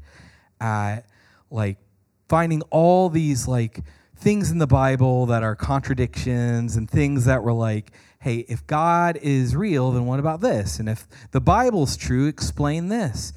at 0.60 1.06
like 1.50 1.78
finding 2.28 2.62
all 2.70 3.08
these 3.08 3.46
like 3.46 3.80
things 4.16 4.50
in 4.50 4.58
the 4.58 4.66
bible 4.66 5.26
that 5.26 5.42
are 5.42 5.54
contradictions 5.54 6.76
and 6.76 6.90
things 6.90 7.24
that 7.26 7.42
were 7.42 7.52
like 7.52 7.92
hey 8.20 8.38
if 8.48 8.66
god 8.66 9.18
is 9.22 9.54
real 9.54 9.92
then 9.92 10.06
what 10.06 10.18
about 10.18 10.40
this? 10.40 10.78
And 10.78 10.88
if 10.88 11.06
the 11.30 11.40
bible's 11.40 11.96
true 11.96 12.26
explain 12.26 12.88
this. 12.88 13.32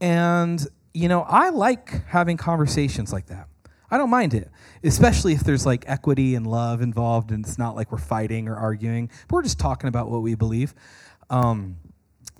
And 0.00 0.66
you 0.92 1.08
know 1.08 1.22
i 1.22 1.50
like 1.50 2.06
having 2.06 2.36
conversations 2.36 3.12
like 3.12 3.26
that. 3.26 3.48
I 3.90 3.98
don't 3.98 4.10
mind 4.10 4.34
it 4.34 4.50
especially 4.84 5.32
if 5.32 5.40
there's 5.40 5.64
like 5.64 5.84
equity 5.88 6.34
and 6.34 6.46
love 6.46 6.82
involved 6.82 7.30
and 7.30 7.44
it's 7.44 7.58
not 7.58 7.74
like 7.74 7.90
we're 7.90 7.98
fighting 7.98 8.48
or 8.48 8.56
arguing. 8.56 9.10
But 9.28 9.36
we're 9.36 9.42
just 9.42 9.58
talking 9.58 9.88
about 9.88 10.10
what 10.10 10.22
we 10.22 10.34
believe. 10.34 10.74
Um, 11.30 11.76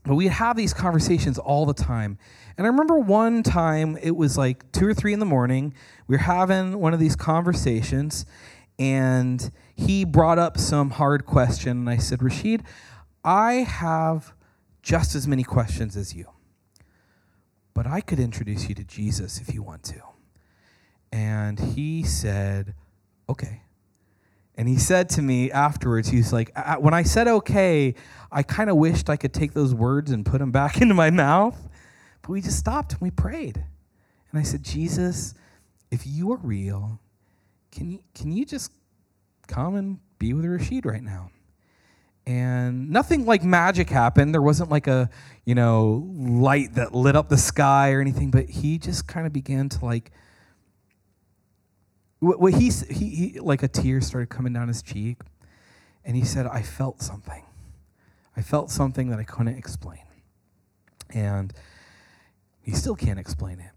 but 0.04 0.14
we'd 0.14 0.28
have 0.28 0.56
these 0.56 0.74
conversations 0.74 1.38
all 1.38 1.64
the 1.64 1.74
time. 1.74 2.18
And 2.56 2.66
I 2.66 2.70
remember 2.70 2.98
one 2.98 3.42
time 3.42 3.98
it 4.00 4.16
was 4.16 4.38
like 4.38 4.70
two 4.72 4.86
or 4.86 4.94
three 4.94 5.12
in 5.12 5.18
the 5.18 5.26
morning. 5.26 5.74
We 6.06 6.14
were 6.14 6.22
having 6.22 6.78
one 6.78 6.94
of 6.94 7.00
these 7.00 7.16
conversations, 7.16 8.24
and 8.78 9.50
he 9.74 10.04
brought 10.04 10.38
up 10.38 10.58
some 10.58 10.90
hard 10.90 11.26
question. 11.26 11.78
And 11.78 11.90
I 11.90 11.96
said, 11.96 12.22
Rashid, 12.22 12.62
I 13.24 13.54
have 13.54 14.34
just 14.82 15.14
as 15.14 15.26
many 15.26 15.42
questions 15.42 15.96
as 15.96 16.14
you, 16.14 16.26
but 17.72 17.86
I 17.86 18.00
could 18.00 18.20
introduce 18.20 18.68
you 18.68 18.74
to 18.76 18.84
Jesus 18.84 19.40
if 19.40 19.52
you 19.52 19.62
want 19.62 19.82
to. 19.84 20.00
And 21.10 21.58
he 21.58 22.02
said, 22.04 22.74
Okay. 23.28 23.62
And 24.56 24.68
he 24.68 24.76
said 24.76 25.08
to 25.10 25.22
me 25.22 25.50
afterwards, 25.50 26.08
he's 26.08 26.32
like, 26.32 26.52
when 26.78 26.94
I 26.94 27.02
said 27.02 27.26
okay, 27.26 27.94
I 28.30 28.44
kind 28.44 28.70
of 28.70 28.76
wished 28.76 29.10
I 29.10 29.16
could 29.16 29.32
take 29.32 29.52
those 29.52 29.74
words 29.74 30.12
and 30.12 30.24
put 30.24 30.38
them 30.38 30.52
back 30.52 30.80
into 30.80 30.94
my 30.94 31.10
mouth. 31.10 31.56
But 32.24 32.30
we 32.30 32.40
just 32.40 32.58
stopped 32.58 32.92
and 32.92 33.02
we 33.02 33.10
prayed. 33.10 33.62
And 34.30 34.40
I 34.40 34.42
said, 34.42 34.62
Jesus, 34.62 35.34
if 35.90 36.06
you 36.06 36.32
are 36.32 36.38
real, 36.38 36.98
can 37.70 37.90
you, 37.90 37.98
can 38.14 38.32
you 38.32 38.46
just 38.46 38.72
come 39.46 39.76
and 39.76 39.98
be 40.18 40.32
with 40.32 40.46
Rashid 40.46 40.86
right 40.86 41.02
now? 41.02 41.30
And 42.26 42.88
nothing 42.88 43.26
like 43.26 43.44
magic 43.44 43.90
happened. 43.90 44.32
There 44.32 44.40
wasn't 44.40 44.70
like 44.70 44.86
a, 44.86 45.10
you 45.44 45.54
know, 45.54 46.08
light 46.16 46.76
that 46.76 46.94
lit 46.94 47.14
up 47.14 47.28
the 47.28 47.36
sky 47.36 47.92
or 47.92 48.00
anything, 48.00 48.30
but 48.30 48.48
he 48.48 48.78
just 48.78 49.06
kind 49.06 49.26
of 49.26 49.32
began 49.34 49.68
to 49.68 49.84
like 49.84 50.10
what 52.20 52.54
he, 52.54 52.70
he, 52.70 53.08
he, 53.10 53.40
like 53.40 53.62
a 53.62 53.68
tear 53.68 54.00
started 54.00 54.30
coming 54.30 54.54
down 54.54 54.68
his 54.68 54.80
cheek, 54.80 55.18
and 56.06 56.16
he 56.16 56.24
said, 56.24 56.46
I 56.46 56.62
felt 56.62 57.02
something. 57.02 57.44
I 58.34 58.40
felt 58.40 58.70
something 58.70 59.10
that 59.10 59.18
I 59.18 59.24
couldn't 59.24 59.58
explain. 59.58 60.00
And 61.10 61.52
he 62.64 62.72
still 62.72 62.96
can't 62.96 63.18
explain 63.18 63.60
it. 63.60 63.70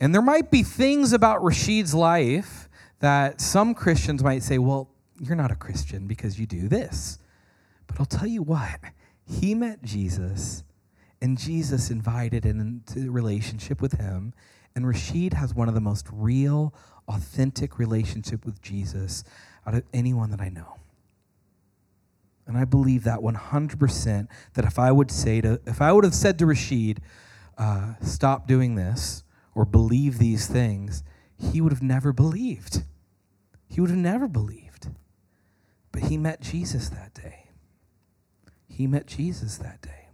And 0.00 0.14
there 0.14 0.22
might 0.22 0.50
be 0.50 0.62
things 0.62 1.12
about 1.12 1.42
Rashid's 1.42 1.94
life 1.94 2.68
that 3.00 3.40
some 3.40 3.74
Christians 3.74 4.22
might 4.22 4.42
say, 4.42 4.58
well, 4.58 4.90
you're 5.20 5.36
not 5.36 5.50
a 5.50 5.56
Christian 5.56 6.06
because 6.06 6.38
you 6.38 6.46
do 6.46 6.68
this. 6.68 7.18
But 7.86 8.00
I'll 8.00 8.06
tell 8.06 8.26
you 8.26 8.42
what, 8.42 8.80
he 9.24 9.54
met 9.54 9.82
Jesus, 9.82 10.64
and 11.20 11.36
Jesus 11.36 11.90
invited 11.90 12.44
him 12.44 12.60
into 12.60 13.08
a 13.08 13.10
relationship 13.10 13.82
with 13.82 13.92
him. 13.92 14.32
And 14.74 14.86
Rashid 14.86 15.34
has 15.34 15.54
one 15.54 15.68
of 15.68 15.74
the 15.74 15.80
most 15.80 16.06
real, 16.12 16.72
authentic 17.08 17.78
relationship 17.78 18.44
with 18.44 18.62
Jesus 18.62 19.24
out 19.66 19.74
of 19.74 19.82
anyone 19.92 20.30
that 20.30 20.40
I 20.40 20.48
know. 20.48 20.76
And 22.46 22.56
I 22.56 22.64
believe 22.64 23.04
that 23.04 23.18
100% 23.18 24.28
that 24.54 24.64
if 24.64 24.78
I 24.78 24.92
would 24.92 25.10
say 25.10 25.40
to, 25.42 25.60
if 25.66 25.82
I 25.82 25.92
would 25.92 26.04
have 26.04 26.14
said 26.14 26.38
to 26.38 26.46
Rashid, 26.46 27.00
uh, 27.58 27.94
stop 28.00 28.46
doing 28.46 28.76
this 28.76 29.24
or 29.54 29.64
believe 29.64 30.18
these 30.18 30.46
things, 30.46 31.02
he 31.36 31.60
would 31.60 31.72
have 31.72 31.82
never 31.82 32.12
believed. 32.12 32.84
He 33.66 33.80
would 33.80 33.90
have 33.90 33.98
never 33.98 34.28
believed. 34.28 34.88
But 35.92 36.04
he 36.04 36.16
met 36.16 36.40
Jesus 36.40 36.88
that 36.90 37.14
day. 37.14 37.50
He 38.68 38.86
met 38.86 39.06
Jesus 39.06 39.58
that 39.58 39.82
day. 39.82 40.08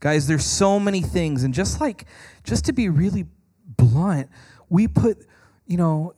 Guys, 0.00 0.26
there's 0.26 0.44
so 0.44 0.80
many 0.80 1.02
things, 1.02 1.44
and 1.44 1.52
just 1.52 1.80
like, 1.80 2.06
just 2.42 2.64
to 2.66 2.72
be 2.72 2.88
really 2.88 3.26
blunt. 3.66 4.30
We 4.68 4.88
put, 4.88 5.26
you 5.66 5.76
know, 5.76 6.14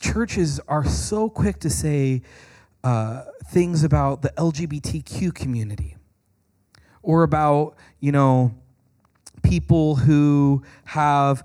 churches 0.00 0.60
are 0.68 0.84
so 0.84 1.28
quick 1.28 1.60
to 1.60 1.70
say 1.70 2.22
uh, 2.84 3.24
things 3.46 3.84
about 3.84 4.22
the 4.22 4.30
LGBTQ 4.30 5.34
community 5.34 5.97
or 7.08 7.22
about, 7.22 7.74
you 8.00 8.12
know, 8.12 8.54
people 9.42 9.96
who 9.96 10.62
have 10.84 11.42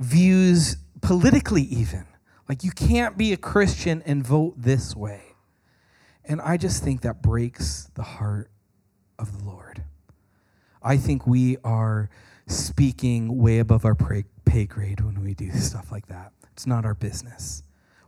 views 0.00 0.76
politically, 1.02 1.62
even. 1.62 2.04
Like, 2.48 2.64
you 2.64 2.72
can't 2.72 3.16
be 3.16 3.32
a 3.32 3.36
Christian 3.36 4.02
and 4.06 4.26
vote 4.26 4.54
this 4.56 4.96
way. 4.96 5.22
And 6.24 6.40
I 6.40 6.56
just 6.56 6.82
think 6.82 7.02
that 7.02 7.22
breaks 7.22 7.88
the 7.94 8.02
heart 8.02 8.50
of 9.16 9.38
the 9.38 9.44
Lord. 9.48 9.84
I 10.82 10.96
think 10.96 11.28
we 11.28 11.58
are 11.62 12.10
speaking 12.48 13.38
way 13.38 13.60
above 13.60 13.84
our 13.84 13.94
pay 13.94 14.66
grade 14.66 15.00
when 15.00 15.22
we 15.22 15.32
do 15.32 15.52
stuff 15.52 15.92
like 15.92 16.08
that. 16.08 16.32
It's 16.52 16.66
not 16.66 16.84
our 16.84 16.94
business. 16.94 17.62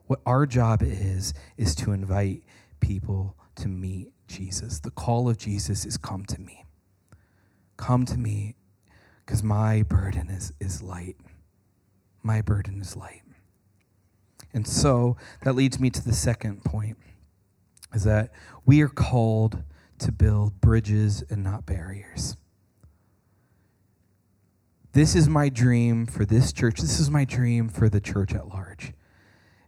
What 0.08 0.20
our 0.26 0.44
job 0.44 0.82
is, 0.82 1.34
is 1.56 1.76
to 1.76 1.92
invite 1.92 2.42
people 2.80 3.36
to 3.56 3.68
meet 3.68 4.08
Jesus. 4.26 4.80
The 4.80 4.90
call 4.90 5.28
of 5.28 5.38
Jesus 5.38 5.86
is 5.86 5.96
come 5.96 6.24
to 6.24 6.40
me. 6.40 6.65
Come 7.76 8.04
to 8.06 8.18
me 8.18 8.56
because 9.24 9.42
my 9.42 9.82
burden 9.82 10.30
is, 10.30 10.52
is 10.60 10.82
light. 10.82 11.16
My 12.22 12.40
burden 12.40 12.80
is 12.80 12.96
light. 12.96 13.22
And 14.52 14.66
so 14.66 15.16
that 15.42 15.54
leads 15.54 15.78
me 15.78 15.90
to 15.90 16.02
the 16.02 16.14
second 16.14 16.64
point 16.64 16.96
is 17.92 18.04
that 18.04 18.32
we 18.64 18.80
are 18.82 18.88
called 18.88 19.62
to 19.98 20.12
build 20.12 20.60
bridges 20.60 21.24
and 21.28 21.42
not 21.42 21.66
barriers. 21.66 22.36
This 24.92 25.14
is 25.14 25.28
my 25.28 25.48
dream 25.48 26.06
for 26.06 26.24
this 26.24 26.52
church. 26.52 26.80
This 26.80 26.98
is 26.98 27.10
my 27.10 27.24
dream 27.24 27.68
for 27.68 27.88
the 27.88 28.00
church 28.00 28.34
at 28.34 28.48
large. 28.48 28.92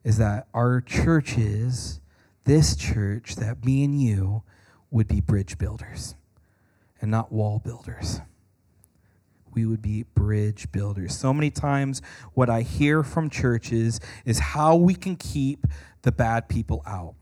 Is 0.04 0.16
that 0.18 0.48
our 0.54 0.80
churches, 0.80 2.00
this 2.44 2.76
church, 2.76 3.36
that 3.36 3.64
me 3.64 3.84
and 3.84 4.00
you 4.00 4.42
would 4.90 5.06
be 5.06 5.20
bridge 5.20 5.58
builders 5.58 6.14
and 7.00 7.10
not 7.10 7.32
wall 7.32 7.58
builders. 7.58 8.20
We 9.52 9.64
would 9.64 9.82
be 9.82 10.04
bridge 10.14 10.70
builders. 10.70 11.16
So 11.16 11.32
many 11.32 11.50
times, 11.50 12.02
what 12.34 12.48
I 12.48 12.62
hear 12.62 13.02
from 13.02 13.30
churches 13.30 13.98
is 14.24 14.38
how 14.38 14.76
we 14.76 14.94
can 14.94 15.16
keep 15.16 15.66
the 16.02 16.12
bad 16.12 16.48
people 16.48 16.82
out, 16.86 17.14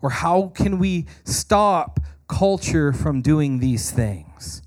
or 0.00 0.10
how 0.10 0.52
can 0.54 0.78
we 0.78 1.06
stop 1.24 2.00
culture 2.28 2.92
from 2.92 3.20
doing 3.20 3.58
these 3.58 3.90
things. 3.90 4.61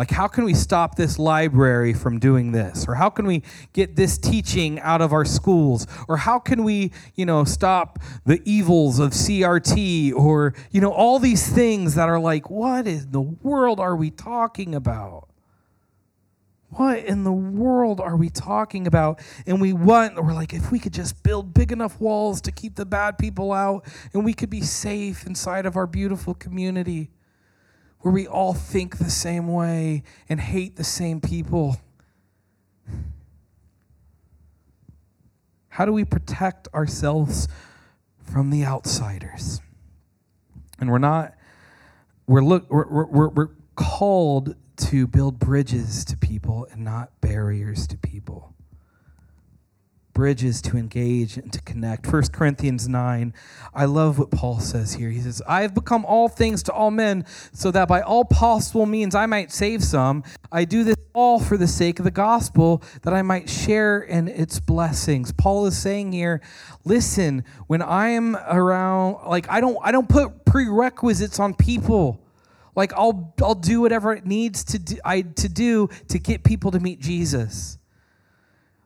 Like, 0.00 0.12
how 0.12 0.28
can 0.28 0.44
we 0.44 0.54
stop 0.54 0.96
this 0.96 1.18
library 1.18 1.92
from 1.92 2.18
doing 2.18 2.52
this? 2.52 2.86
Or 2.88 2.94
how 2.94 3.10
can 3.10 3.26
we 3.26 3.42
get 3.74 3.96
this 3.96 4.16
teaching 4.16 4.80
out 4.80 5.02
of 5.02 5.12
our 5.12 5.26
schools? 5.26 5.86
Or 6.08 6.16
how 6.16 6.38
can 6.38 6.64
we, 6.64 6.92
you 7.16 7.26
know, 7.26 7.44
stop 7.44 7.98
the 8.24 8.40
evils 8.46 8.98
of 8.98 9.10
CRT? 9.10 10.14
Or, 10.14 10.54
you 10.70 10.80
know, 10.80 10.90
all 10.90 11.18
these 11.18 11.46
things 11.46 11.96
that 11.96 12.08
are 12.08 12.18
like, 12.18 12.48
what 12.48 12.86
in 12.86 13.12
the 13.12 13.20
world 13.20 13.78
are 13.78 13.94
we 13.94 14.10
talking 14.10 14.74
about? 14.74 15.28
What 16.70 17.00
in 17.00 17.24
the 17.24 17.32
world 17.32 18.00
are 18.00 18.16
we 18.16 18.30
talking 18.30 18.86
about? 18.86 19.20
And 19.46 19.60
we 19.60 19.74
want, 19.74 20.14
we're 20.14 20.32
like, 20.32 20.54
if 20.54 20.72
we 20.72 20.78
could 20.78 20.94
just 20.94 21.22
build 21.22 21.52
big 21.52 21.72
enough 21.72 22.00
walls 22.00 22.40
to 22.40 22.52
keep 22.52 22.76
the 22.76 22.86
bad 22.86 23.18
people 23.18 23.52
out 23.52 23.84
and 24.14 24.24
we 24.24 24.32
could 24.32 24.48
be 24.48 24.62
safe 24.62 25.26
inside 25.26 25.66
of 25.66 25.76
our 25.76 25.86
beautiful 25.86 26.32
community 26.32 27.10
where 28.00 28.12
we 28.12 28.26
all 28.26 28.54
think 28.54 28.98
the 28.98 29.10
same 29.10 29.48
way 29.48 30.02
and 30.28 30.40
hate 30.40 30.76
the 30.76 30.84
same 30.84 31.20
people? 31.20 31.76
How 35.68 35.84
do 35.84 35.92
we 35.92 36.04
protect 36.04 36.68
ourselves 36.74 37.48
from 38.22 38.50
the 38.50 38.64
outsiders? 38.64 39.60
And 40.78 40.90
we're 40.90 40.98
not, 40.98 41.34
we're, 42.26 42.42
look, 42.42 42.70
we're, 42.70 43.06
we're, 43.06 43.28
we're 43.28 43.48
called 43.76 44.56
to 44.76 45.06
build 45.06 45.38
bridges 45.38 46.04
to 46.06 46.16
people 46.16 46.66
and 46.72 46.84
not 46.84 47.20
barriers 47.20 47.86
to 47.86 47.98
people 47.98 48.49
bridges 50.20 50.60
to 50.60 50.76
engage 50.76 51.38
and 51.38 51.50
to 51.50 51.62
connect. 51.62 52.06
1 52.06 52.24
Corinthians 52.24 52.86
9, 52.86 53.32
I 53.72 53.86
love 53.86 54.18
what 54.18 54.30
Paul 54.30 54.60
says 54.60 54.92
here. 54.92 55.08
He 55.08 55.18
says, 55.22 55.40
I 55.48 55.62
have 55.62 55.74
become 55.74 56.04
all 56.04 56.28
things 56.28 56.62
to 56.64 56.72
all 56.74 56.90
men, 56.90 57.24
so 57.54 57.70
that 57.70 57.88
by 57.88 58.02
all 58.02 58.26
possible 58.26 58.84
means 58.84 59.14
I 59.14 59.24
might 59.24 59.50
save 59.50 59.82
some. 59.82 60.22
I 60.52 60.66
do 60.66 60.84
this 60.84 60.96
all 61.14 61.40
for 61.40 61.56
the 61.56 61.66
sake 61.66 61.98
of 62.00 62.04
the 62.04 62.10
gospel, 62.10 62.82
that 63.00 63.14
I 63.14 63.22
might 63.22 63.48
share 63.48 64.02
in 64.02 64.28
its 64.28 64.60
blessings. 64.60 65.32
Paul 65.32 65.64
is 65.64 65.78
saying 65.78 66.12
here, 66.12 66.42
listen, 66.84 67.42
when 67.66 67.80
I 67.80 68.08
am 68.08 68.36
around, 68.36 69.26
like 69.26 69.48
I 69.48 69.62
don't 69.62 69.78
I 69.82 69.90
don't 69.90 70.10
put 70.10 70.44
prerequisites 70.44 71.40
on 71.40 71.54
people. 71.54 72.22
Like 72.76 72.92
I'll 72.92 73.32
I'll 73.42 73.54
do 73.54 73.80
whatever 73.80 74.12
it 74.12 74.26
needs 74.26 74.64
to 74.64 74.78
do, 74.78 74.98
I 75.02 75.22
to 75.22 75.48
do 75.48 75.88
to 76.08 76.18
get 76.18 76.44
people 76.44 76.72
to 76.72 76.78
meet 76.78 77.00
Jesus 77.00 77.78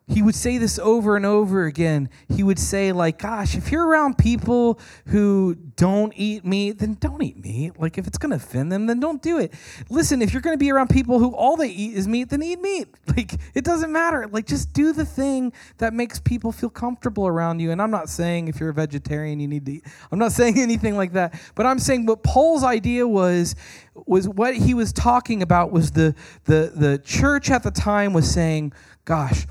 he 0.06 0.20
would 0.20 0.34
say 0.34 0.58
this 0.58 0.78
over 0.78 1.16
and 1.16 1.24
over 1.24 1.64
again. 1.64 2.10
He 2.28 2.42
would 2.42 2.58
say, 2.58 2.92
like, 2.92 3.18
gosh, 3.18 3.56
if 3.56 3.72
you're 3.72 3.86
around 3.86 4.18
people 4.18 4.78
who 5.06 5.54
don't 5.76 6.12
eat 6.14 6.44
meat, 6.44 6.78
then 6.78 6.98
don't 7.00 7.22
eat 7.22 7.42
meat. 7.42 7.80
Like, 7.80 7.96
if 7.96 8.06
it's 8.06 8.18
going 8.18 8.30
to 8.30 8.36
offend 8.36 8.70
them, 8.70 8.84
then 8.86 9.00
don't 9.00 9.22
do 9.22 9.38
it. 9.38 9.54
Listen, 9.88 10.20
if 10.20 10.34
you're 10.34 10.42
going 10.42 10.52
to 10.52 10.58
be 10.58 10.70
around 10.70 10.90
people 10.90 11.18
who 11.18 11.34
all 11.34 11.56
they 11.56 11.70
eat 11.70 11.94
is 11.96 12.06
meat, 12.06 12.28
then 12.28 12.42
eat 12.42 12.60
meat. 12.60 12.88
Like, 13.14 13.34
it 13.54 13.64
doesn't 13.64 13.92
matter. 13.92 14.26
Like, 14.26 14.44
just 14.44 14.72
do 14.72 14.92
the 14.92 15.04
thing 15.04 15.52
that 15.78 15.94
makes 15.94 16.18
people 16.18 16.50
feel 16.50 16.68
comfortable 16.68 17.28
around 17.28 17.60
you. 17.60 17.70
And 17.70 17.80
I'm 17.80 17.92
not 17.92 18.08
saying 18.08 18.48
if 18.48 18.58
you're 18.58 18.70
a 18.70 18.74
vegetarian, 18.74 19.38
you 19.38 19.46
need 19.46 19.64
to 19.66 19.72
eat. 19.74 19.84
I'm 20.10 20.18
not 20.18 20.32
saying 20.40 20.58
anything 20.58 20.96
like 20.96 21.12
that. 21.12 21.40
But 21.54 21.64
I'm 21.64 21.78
saying 21.78 22.06
what 22.06 22.24
Paul's 22.24 22.64
idea 22.64 23.06
was, 23.06 23.54
was 23.94 24.28
what 24.28 24.56
he 24.56 24.74
was 24.74 24.92
talking 24.92 25.42
about 25.42 25.70
was 25.70 25.92
the, 25.92 26.16
the, 26.46 26.72
the 26.74 26.98
church 26.98 27.52
at 27.52 27.62
the 27.62 27.70
time 27.70 28.12
was 28.12 28.28
saying, 28.28 28.72
gosh, 29.04 29.46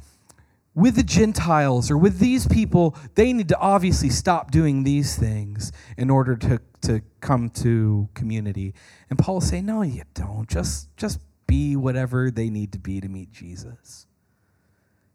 with 0.75 0.95
the 0.95 1.03
Gentiles 1.03 1.91
or 1.91 1.97
with 1.97 2.19
these 2.19 2.47
people, 2.47 2.95
they 3.15 3.31
need 3.31 3.49
to 3.49 3.57
obviously 3.59 4.09
stop 4.09 4.51
doing 4.51 4.83
these 4.83 5.15
things 5.15 5.71
in 5.97 6.09
order 6.09 6.35
to, 6.35 6.59
to 6.81 7.01
come 7.21 7.49
to 7.49 8.09
community. 8.13 8.73
And 9.09 9.19
Paul 9.19 9.35
will 9.35 9.41
say, 9.41 9.61
No, 9.61 9.83
you 9.83 10.03
don't. 10.13 10.49
Just, 10.49 10.95
just 10.97 11.19
be 11.45 11.75
whatever 11.75 12.31
they 12.31 12.49
need 12.49 12.71
to 12.71 12.79
be 12.79 12.99
to 13.01 13.07
meet 13.07 13.31
Jesus. 13.31 14.07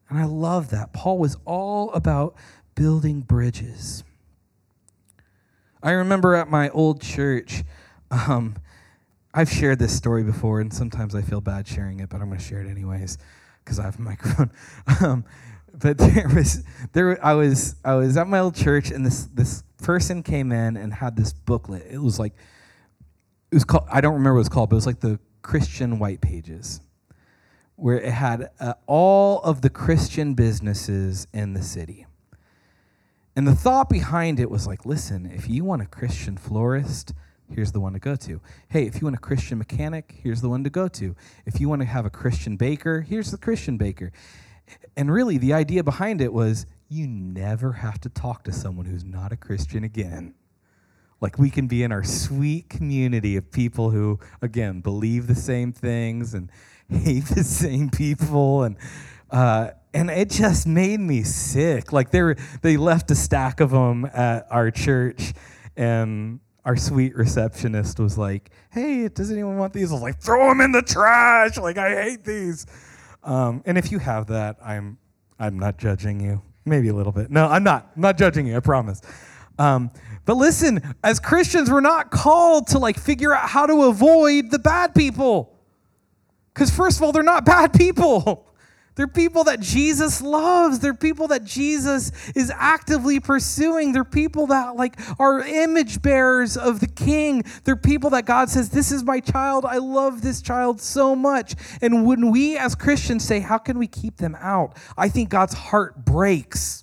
And 0.08 0.18
I 0.18 0.24
love 0.24 0.70
that. 0.70 0.92
Paul 0.92 1.18
was 1.18 1.36
all 1.44 1.90
about 1.92 2.36
building 2.74 3.20
bridges. 3.20 4.04
I 5.82 5.90
remember 5.92 6.34
at 6.34 6.48
my 6.48 6.70
old 6.70 7.00
church, 7.00 7.64
um, 8.10 8.56
I've 9.34 9.50
shared 9.50 9.78
this 9.78 9.94
story 9.94 10.24
before, 10.24 10.60
and 10.60 10.72
sometimes 10.72 11.14
I 11.14 11.22
feel 11.22 11.40
bad 11.40 11.68
sharing 11.68 12.00
it, 12.00 12.08
but 12.08 12.20
I'm 12.20 12.28
going 12.28 12.38
to 12.38 12.44
share 12.44 12.60
it 12.60 12.70
anyways 12.70 13.18
because 13.68 13.78
I 13.78 13.84
have 13.84 13.98
a 13.98 14.02
microphone. 14.12 14.50
um, 15.02 15.24
but 15.74 15.98
there 15.98 16.28
was 16.34 16.64
there 16.92 17.24
I 17.24 17.34
was 17.34 17.76
I 17.84 17.94
was 17.94 18.16
at 18.16 18.26
my 18.26 18.40
old 18.40 18.56
church 18.56 18.90
and 18.90 19.04
this 19.04 19.26
this 19.26 19.62
person 19.82 20.22
came 20.22 20.50
in 20.50 20.76
and 20.76 20.92
had 20.92 21.16
this 21.16 21.32
booklet. 21.32 21.86
It 21.90 21.98
was 21.98 22.18
like 22.18 22.32
it 23.50 23.54
was 23.54 23.64
called 23.64 23.86
I 23.90 24.00
don't 24.00 24.14
remember 24.14 24.34
what 24.34 24.38
it 24.38 24.40
was 24.40 24.48
called, 24.48 24.70
but 24.70 24.76
it 24.76 24.78
was 24.78 24.86
like 24.86 25.00
the 25.00 25.20
Christian 25.42 25.98
White 25.98 26.20
Pages, 26.20 26.80
where 27.76 28.00
it 28.00 28.12
had 28.12 28.50
uh, 28.58 28.74
all 28.86 29.40
of 29.42 29.60
the 29.60 29.70
Christian 29.70 30.34
businesses 30.34 31.26
in 31.32 31.52
the 31.52 31.62
city. 31.62 32.06
And 33.36 33.46
the 33.46 33.54
thought 33.54 33.88
behind 33.88 34.40
it 34.40 34.50
was 34.50 34.66
like, 34.66 34.84
listen, 34.84 35.24
if 35.24 35.48
you 35.48 35.62
want 35.62 35.80
a 35.80 35.86
Christian 35.86 36.36
florist, 36.36 37.14
here's 37.50 37.72
the 37.72 37.80
one 37.80 37.92
to 37.92 37.98
go 37.98 38.16
to. 38.16 38.40
Hey, 38.68 38.86
if 38.86 39.00
you 39.00 39.06
want 39.06 39.16
a 39.16 39.20
Christian 39.20 39.58
mechanic, 39.58 40.20
here's 40.22 40.40
the 40.40 40.48
one 40.48 40.64
to 40.64 40.70
go 40.70 40.88
to. 40.88 41.14
If 41.46 41.60
you 41.60 41.68
want 41.68 41.82
to 41.82 41.86
have 41.86 42.06
a 42.06 42.10
Christian 42.10 42.56
baker, 42.56 43.00
here's 43.00 43.30
the 43.30 43.38
Christian 43.38 43.76
baker. 43.76 44.12
And 44.96 45.10
really, 45.10 45.38
the 45.38 45.52
idea 45.52 45.82
behind 45.82 46.20
it 46.20 46.32
was 46.32 46.66
you 46.88 47.06
never 47.06 47.72
have 47.72 48.00
to 48.00 48.08
talk 48.08 48.44
to 48.44 48.52
someone 48.52 48.86
who's 48.86 49.04
not 49.04 49.32
a 49.32 49.36
Christian 49.36 49.84
again. 49.84 50.34
Like 51.20 51.38
we 51.38 51.50
can 51.50 51.66
be 51.66 51.82
in 51.82 51.90
our 51.90 52.04
sweet 52.04 52.68
community 52.68 53.36
of 53.36 53.50
people 53.50 53.90
who, 53.90 54.20
again, 54.40 54.80
believe 54.80 55.26
the 55.26 55.34
same 55.34 55.72
things 55.72 56.34
and 56.34 56.50
hate 56.88 57.24
the 57.24 57.44
same 57.44 57.90
people, 57.90 58.62
and 58.62 58.76
uh, 59.30 59.70
and 59.92 60.10
it 60.10 60.30
just 60.30 60.66
made 60.66 61.00
me 61.00 61.22
sick. 61.22 61.92
Like 61.92 62.10
they 62.10 62.22
were, 62.22 62.36
they 62.62 62.76
left 62.76 63.10
a 63.10 63.14
stack 63.14 63.60
of 63.60 63.70
them 63.70 64.04
at 64.06 64.46
our 64.50 64.70
church, 64.70 65.32
and 65.76 66.40
our 66.68 66.76
sweet 66.76 67.16
receptionist 67.16 67.98
was 67.98 68.18
like, 68.18 68.50
"Hey, 68.70 69.08
does 69.08 69.30
anyone 69.30 69.56
want 69.56 69.72
these?" 69.72 69.90
I 69.90 69.94
was 69.94 70.02
like, 70.02 70.20
"Throw 70.20 70.50
them 70.50 70.60
in 70.60 70.70
the 70.70 70.82
trash!" 70.82 71.56
Like 71.56 71.78
I 71.78 71.94
hate 72.02 72.24
these. 72.24 72.66
Um, 73.24 73.62
and 73.64 73.78
if 73.78 73.90
you 73.90 73.98
have 73.98 74.26
that, 74.26 74.58
I'm, 74.62 74.98
I'm 75.38 75.58
not 75.58 75.78
judging 75.78 76.20
you. 76.20 76.42
Maybe 76.66 76.88
a 76.88 76.92
little 76.92 77.10
bit. 77.10 77.30
No, 77.30 77.46
I'm 77.46 77.64
not. 77.64 77.90
I'm 77.96 78.02
not 78.02 78.18
judging 78.18 78.46
you, 78.46 78.54
I 78.54 78.60
promise. 78.60 79.00
Um, 79.58 79.90
but 80.26 80.36
listen, 80.36 80.94
as 81.02 81.18
Christians, 81.18 81.70
we're 81.70 81.80
not 81.80 82.10
called 82.10 82.66
to 82.68 82.78
like 82.78 82.98
figure 82.98 83.34
out 83.34 83.48
how 83.48 83.64
to 83.64 83.84
avoid 83.84 84.50
the 84.50 84.58
bad 84.58 84.94
people. 84.94 85.56
Because, 86.52 86.70
first 86.70 86.98
of 86.98 87.02
all, 87.02 87.12
they're 87.12 87.22
not 87.22 87.46
bad 87.46 87.72
people. 87.72 88.44
They're 88.98 89.06
people 89.06 89.44
that 89.44 89.60
Jesus 89.60 90.20
loves. 90.20 90.80
They're 90.80 90.92
people 90.92 91.28
that 91.28 91.44
Jesus 91.44 92.10
is 92.34 92.50
actively 92.52 93.20
pursuing. 93.20 93.92
They're 93.92 94.02
people 94.02 94.48
that 94.48 94.74
like 94.74 94.98
are 95.20 95.38
image 95.38 96.02
bearers 96.02 96.56
of 96.56 96.80
the 96.80 96.88
king. 96.88 97.44
They're 97.62 97.76
people 97.76 98.10
that 98.10 98.26
God 98.26 98.50
says, 98.50 98.70
"This 98.70 98.90
is 98.90 99.04
my 99.04 99.20
child. 99.20 99.64
I 99.64 99.76
love 99.76 100.22
this 100.22 100.42
child 100.42 100.80
so 100.80 101.14
much." 101.14 101.54
And 101.80 102.06
when 102.06 102.32
we 102.32 102.58
as 102.58 102.74
Christians 102.74 103.22
say, 103.22 103.38
"How 103.38 103.58
can 103.58 103.78
we 103.78 103.86
keep 103.86 104.16
them 104.16 104.36
out?" 104.40 104.76
I 104.96 105.08
think 105.08 105.28
God's 105.28 105.54
heart 105.54 106.04
breaks. 106.04 106.82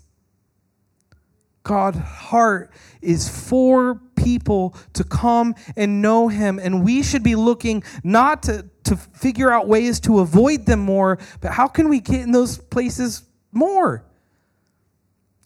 God's 1.64 1.98
heart 1.98 2.72
is 3.02 3.28
for 3.28 3.96
people 4.16 4.74
to 4.94 5.04
come 5.04 5.54
and 5.76 6.02
know 6.02 6.30
him 6.30 6.60
and 6.60 6.82
we 6.82 7.04
should 7.04 7.24
be 7.24 7.36
looking 7.36 7.84
not 8.06 8.44
to 8.44 8.70
to 8.86 8.96
figure 8.96 9.52
out 9.52 9.68
ways 9.68 10.00
to 10.02 10.20
avoid 10.20 10.66
them 10.66 10.80
more, 10.80 11.20
but 11.42 11.52
how 11.52 11.68
can 11.68 11.90
we 11.90 12.00
get 12.00 12.22
in 12.22 12.32
those 12.32 12.58
places 12.58 13.24
more? 13.52 14.04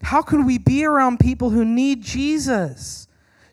How 0.02 0.22
can 0.22 0.46
we 0.46 0.58
be 0.58 0.84
around 0.84 1.20
people 1.20 1.50
who 1.50 1.64
need 1.64 2.02
Jesus? 2.02 3.06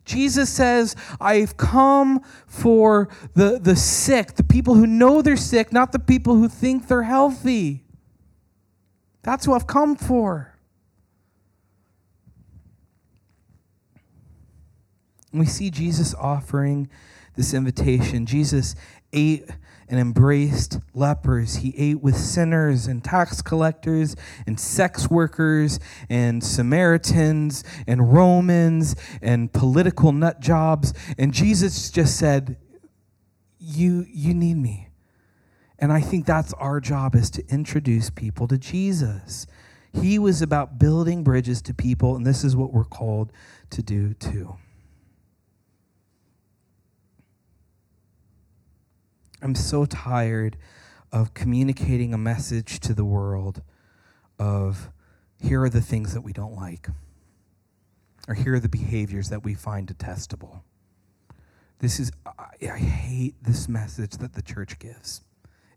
Jesus 0.05 0.49
says, 0.49 0.95
I've 1.19 1.57
come 1.57 2.21
for 2.47 3.09
the, 3.33 3.59
the 3.61 3.75
sick, 3.75 4.35
the 4.35 4.43
people 4.43 4.75
who 4.75 4.87
know 4.87 5.21
they're 5.21 5.35
sick, 5.35 5.73
not 5.73 5.91
the 5.91 5.99
people 5.99 6.35
who 6.35 6.47
think 6.47 6.87
they're 6.87 7.03
healthy. 7.03 7.83
That's 9.23 9.45
who 9.45 9.53
I've 9.53 9.67
come 9.67 9.97
for. 9.97 10.57
we 15.33 15.45
see 15.45 15.69
Jesus 15.69 16.13
offering 16.15 16.89
this 17.35 17.53
invitation. 17.53 18.25
Jesus 18.25 18.75
ate 19.13 19.45
and 19.89 19.99
embraced 19.99 20.79
lepers. 20.93 21.57
He 21.57 21.73
ate 21.77 22.01
with 22.01 22.17
sinners 22.17 22.87
and 22.87 23.03
tax 23.03 23.41
collectors 23.41 24.15
and 24.45 24.59
sex 24.59 25.09
workers 25.09 25.79
and 26.09 26.43
Samaritans 26.43 27.63
and 27.85 28.13
Romans 28.13 28.95
and 29.21 29.51
political 29.51 30.11
nut 30.11 30.39
jobs. 30.39 30.93
And 31.17 31.33
Jesus 31.33 31.89
just 31.89 32.17
said, 32.17 32.57
You, 33.59 34.05
you 34.09 34.33
need 34.33 34.57
me. 34.57 34.89
And 35.79 35.93
I 35.93 36.01
think 36.01 36.25
that's 36.25 36.53
our 36.53 36.79
job 36.79 37.15
is 37.15 37.29
to 37.31 37.47
introduce 37.49 38.09
people 38.09 38.47
to 38.47 38.57
Jesus. 38.57 39.45
He 39.93 40.19
was 40.19 40.41
about 40.41 40.79
building 40.79 41.23
bridges 41.23 41.61
to 41.63 41.73
people, 41.73 42.15
and 42.15 42.25
this 42.25 42.43
is 42.43 42.55
what 42.55 42.73
we're 42.73 42.83
called 42.83 43.31
to 43.71 43.81
do 43.81 44.13
too. 44.13 44.57
I'm 49.41 49.55
so 49.55 49.85
tired 49.85 50.57
of 51.11 51.33
communicating 51.33 52.13
a 52.13 52.17
message 52.17 52.79
to 52.81 52.93
the 52.93 53.05
world 53.05 53.61
of 54.39 54.89
here 55.39 55.61
are 55.61 55.69
the 55.69 55.81
things 55.81 56.13
that 56.13 56.21
we 56.21 56.33
don't 56.33 56.55
like, 56.55 56.87
or 58.27 58.33
here 58.33 58.55
are 58.55 58.59
the 58.59 58.69
behaviors 58.69 59.29
that 59.29 59.43
we 59.43 59.53
find 59.53 59.87
detestable. 59.87 60.63
This 61.79 61.99
is, 61.99 62.11
I, 62.25 62.69
I 62.71 62.77
hate 62.77 63.35
this 63.41 63.69
message 63.69 64.17
that 64.17 64.33
the 64.33 64.41
church 64.41 64.79
gives. 64.79 65.21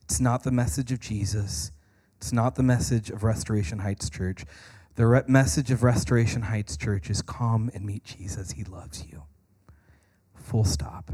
It's 0.03 0.20
not 0.20 0.42
the 0.42 0.51
message 0.51 0.90
of 0.90 1.01
Jesus, 1.01 1.70
it's 2.16 2.33
not 2.33 2.55
the 2.55 2.62
message 2.62 3.11
of 3.11 3.23
Restoration 3.23 3.81
Heights 3.81 4.09
Church. 4.11 4.44
The 4.96 5.07
re- 5.07 5.23
message 5.27 5.70
of 5.70 5.83
Restoration 5.83 6.42
Heights 6.42 6.77
Church 6.77 7.09
is 7.09 7.23
come 7.23 7.70
and 7.73 7.85
meet 7.87 8.05
Jesus. 8.05 8.53
He 8.53 8.64
loves 8.64 9.07
you. 9.07 9.23
Full 10.35 10.64
stop. 10.64 11.12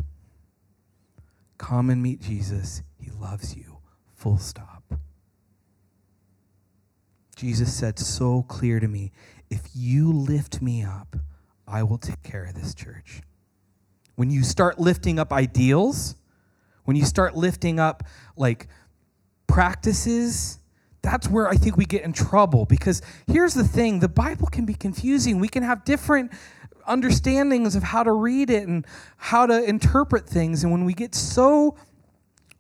Come 1.58 1.90
and 1.90 2.02
meet 2.02 2.20
Jesus. 2.20 2.82
He 3.00 3.10
loves 3.10 3.56
you. 3.56 3.78
Full 4.14 4.38
stop. 4.38 4.82
Jesus 7.36 7.74
said 7.74 7.98
so 7.98 8.42
clear 8.42 8.80
to 8.80 8.88
me 8.88 9.12
if 9.50 9.68
you 9.74 10.10
lift 10.12 10.60
me 10.62 10.82
up, 10.82 11.16
I 11.68 11.82
will 11.82 11.98
take 11.98 12.22
care 12.22 12.44
of 12.44 12.54
this 12.54 12.74
church. 12.74 13.20
When 14.16 14.30
you 14.30 14.42
start 14.42 14.78
lifting 14.78 15.18
up 15.18 15.32
ideals, 15.32 16.16
when 16.84 16.96
you 16.96 17.04
start 17.04 17.36
lifting 17.36 17.78
up 17.78 18.04
like 18.36 18.68
practices, 19.46 20.58
that's 21.02 21.28
where 21.28 21.48
I 21.48 21.54
think 21.56 21.76
we 21.76 21.84
get 21.84 22.02
in 22.02 22.12
trouble 22.12 22.64
because 22.64 23.02
here's 23.26 23.54
the 23.54 23.64
thing 23.64 24.00
the 24.00 24.08
Bible 24.08 24.48
can 24.48 24.64
be 24.64 24.74
confusing. 24.74 25.38
We 25.38 25.48
can 25.48 25.62
have 25.62 25.84
different 25.84 26.32
understandings 26.87 27.77
of 27.77 27.83
how 27.83 28.03
to 28.03 28.12
read 28.12 28.51
it 28.51 28.66
and 28.66 28.87
how 29.16 29.46
to 29.46 29.64
interpret 29.64 30.29
things. 30.29 30.62
And 30.62 30.72
when 30.72 30.85
we 30.85 30.94
get 30.94 31.14
so 31.14 31.77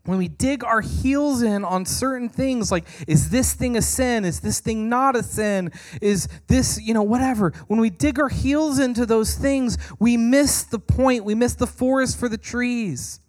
when 0.04 0.18
we 0.18 0.28
dig 0.28 0.62
our 0.62 0.80
heels 0.80 1.42
in 1.42 1.64
on 1.64 1.84
certain 1.84 2.28
things 2.28 2.70
like 2.70 2.84
is 3.08 3.30
this 3.30 3.54
thing 3.54 3.76
a 3.76 3.82
sin? 3.82 4.24
Is 4.24 4.40
this 4.40 4.60
thing 4.60 4.88
not 4.88 5.16
a 5.16 5.22
sin? 5.22 5.72
Is 6.00 6.28
this 6.46 6.80
you 6.80 6.94
know 6.94 7.02
whatever. 7.02 7.52
When 7.66 7.80
we 7.80 7.90
dig 7.90 8.18
our 8.20 8.28
heels 8.28 8.78
into 8.78 9.04
those 9.04 9.34
things 9.34 9.76
we 9.98 10.16
miss 10.16 10.62
the 10.62 10.78
point. 10.78 11.24
We 11.24 11.34
miss 11.34 11.54
the 11.54 11.66
forest 11.66 12.18
for 12.18 12.28
the 12.28 12.38
trees. 12.38 13.20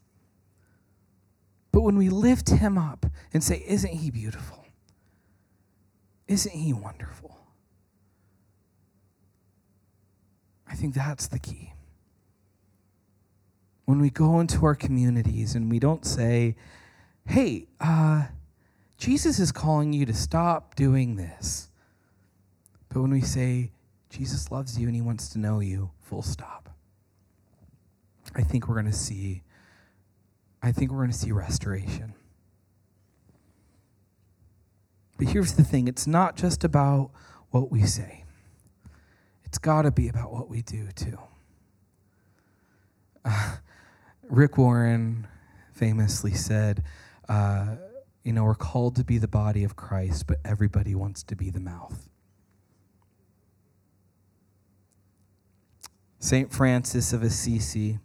But 1.71 1.81
when 1.81 1.97
we 1.97 2.09
lift 2.09 2.49
him 2.49 2.77
up 2.77 3.05
and 3.33 3.43
say 3.43 3.63
isn't 3.67 3.93
he 3.93 4.11
beautiful? 4.11 4.65
Isn't 6.27 6.53
he 6.53 6.73
wonderful 6.73 7.26
I 10.69 10.75
think 10.75 10.93
that's 10.93 11.27
the 11.27 11.39
key. 11.39 11.73
When 13.85 14.01
we 14.01 14.09
go 14.09 14.39
into 14.39 14.65
our 14.65 14.75
communities 14.75 15.55
and 15.55 15.71
we 15.71 15.79
don't 15.79 16.05
say, 16.05 16.55
hey, 17.25 17.67
uh, 17.79 18.25
Jesus 18.97 19.39
is 19.39 19.51
calling 19.51 19.93
you 19.93 20.05
to 20.05 20.13
stop 20.13 20.75
doing 20.75 21.15
this. 21.15 21.69
But 22.89 23.01
when 23.01 23.11
we 23.11 23.21
say, 23.21 23.71
Jesus 24.09 24.51
loves 24.51 24.77
you 24.77 24.87
and 24.87 24.95
he 24.95 25.01
wants 25.01 25.29
to 25.29 25.39
know 25.39 25.59
you, 25.59 25.91
full 25.99 26.21
stop. 26.21 26.69
I 28.35 28.41
think 28.41 28.67
we're 28.67 28.75
going 28.75 28.91
to 28.91 28.93
see 28.93 29.43
I 30.61 30.71
think 30.71 30.91
we're 30.91 30.97
going 30.97 31.11
to 31.11 31.17
see 31.17 31.31
restoration. 31.31 32.13
But 35.17 35.29
here's 35.29 35.53
the 35.53 35.63
thing, 35.63 35.87
it's 35.87 36.07
not 36.07 36.35
just 36.35 36.63
about 36.63 37.11
what 37.51 37.71
we 37.71 37.83
say. 37.83 38.23
It's 39.47 39.59
got 39.59 39.83
to 39.83 39.91
be 39.91 40.09
about 40.09 40.33
what 40.33 40.49
we 40.49 40.61
do, 40.61 40.89
too. 40.93 41.17
Uh, 43.23 43.55
Rick 44.23 44.57
Warren 44.57 45.25
famously 45.71 46.33
said, 46.33 46.83
uh, 47.29 47.77
You 48.25 48.33
know, 48.33 48.43
we're 48.43 48.55
called 48.55 48.97
to 48.97 49.05
be 49.05 49.17
the 49.17 49.27
body 49.29 49.63
of 49.63 49.77
Christ, 49.77 50.27
but 50.27 50.39
everybody 50.43 50.95
wants 50.95 51.23
to 51.23 51.35
be 51.37 51.49
the 51.49 51.61
mouth. 51.61 52.09
St. 56.19 56.51
Francis 56.51 57.13
of 57.13 57.23
Assisi, 57.23 57.99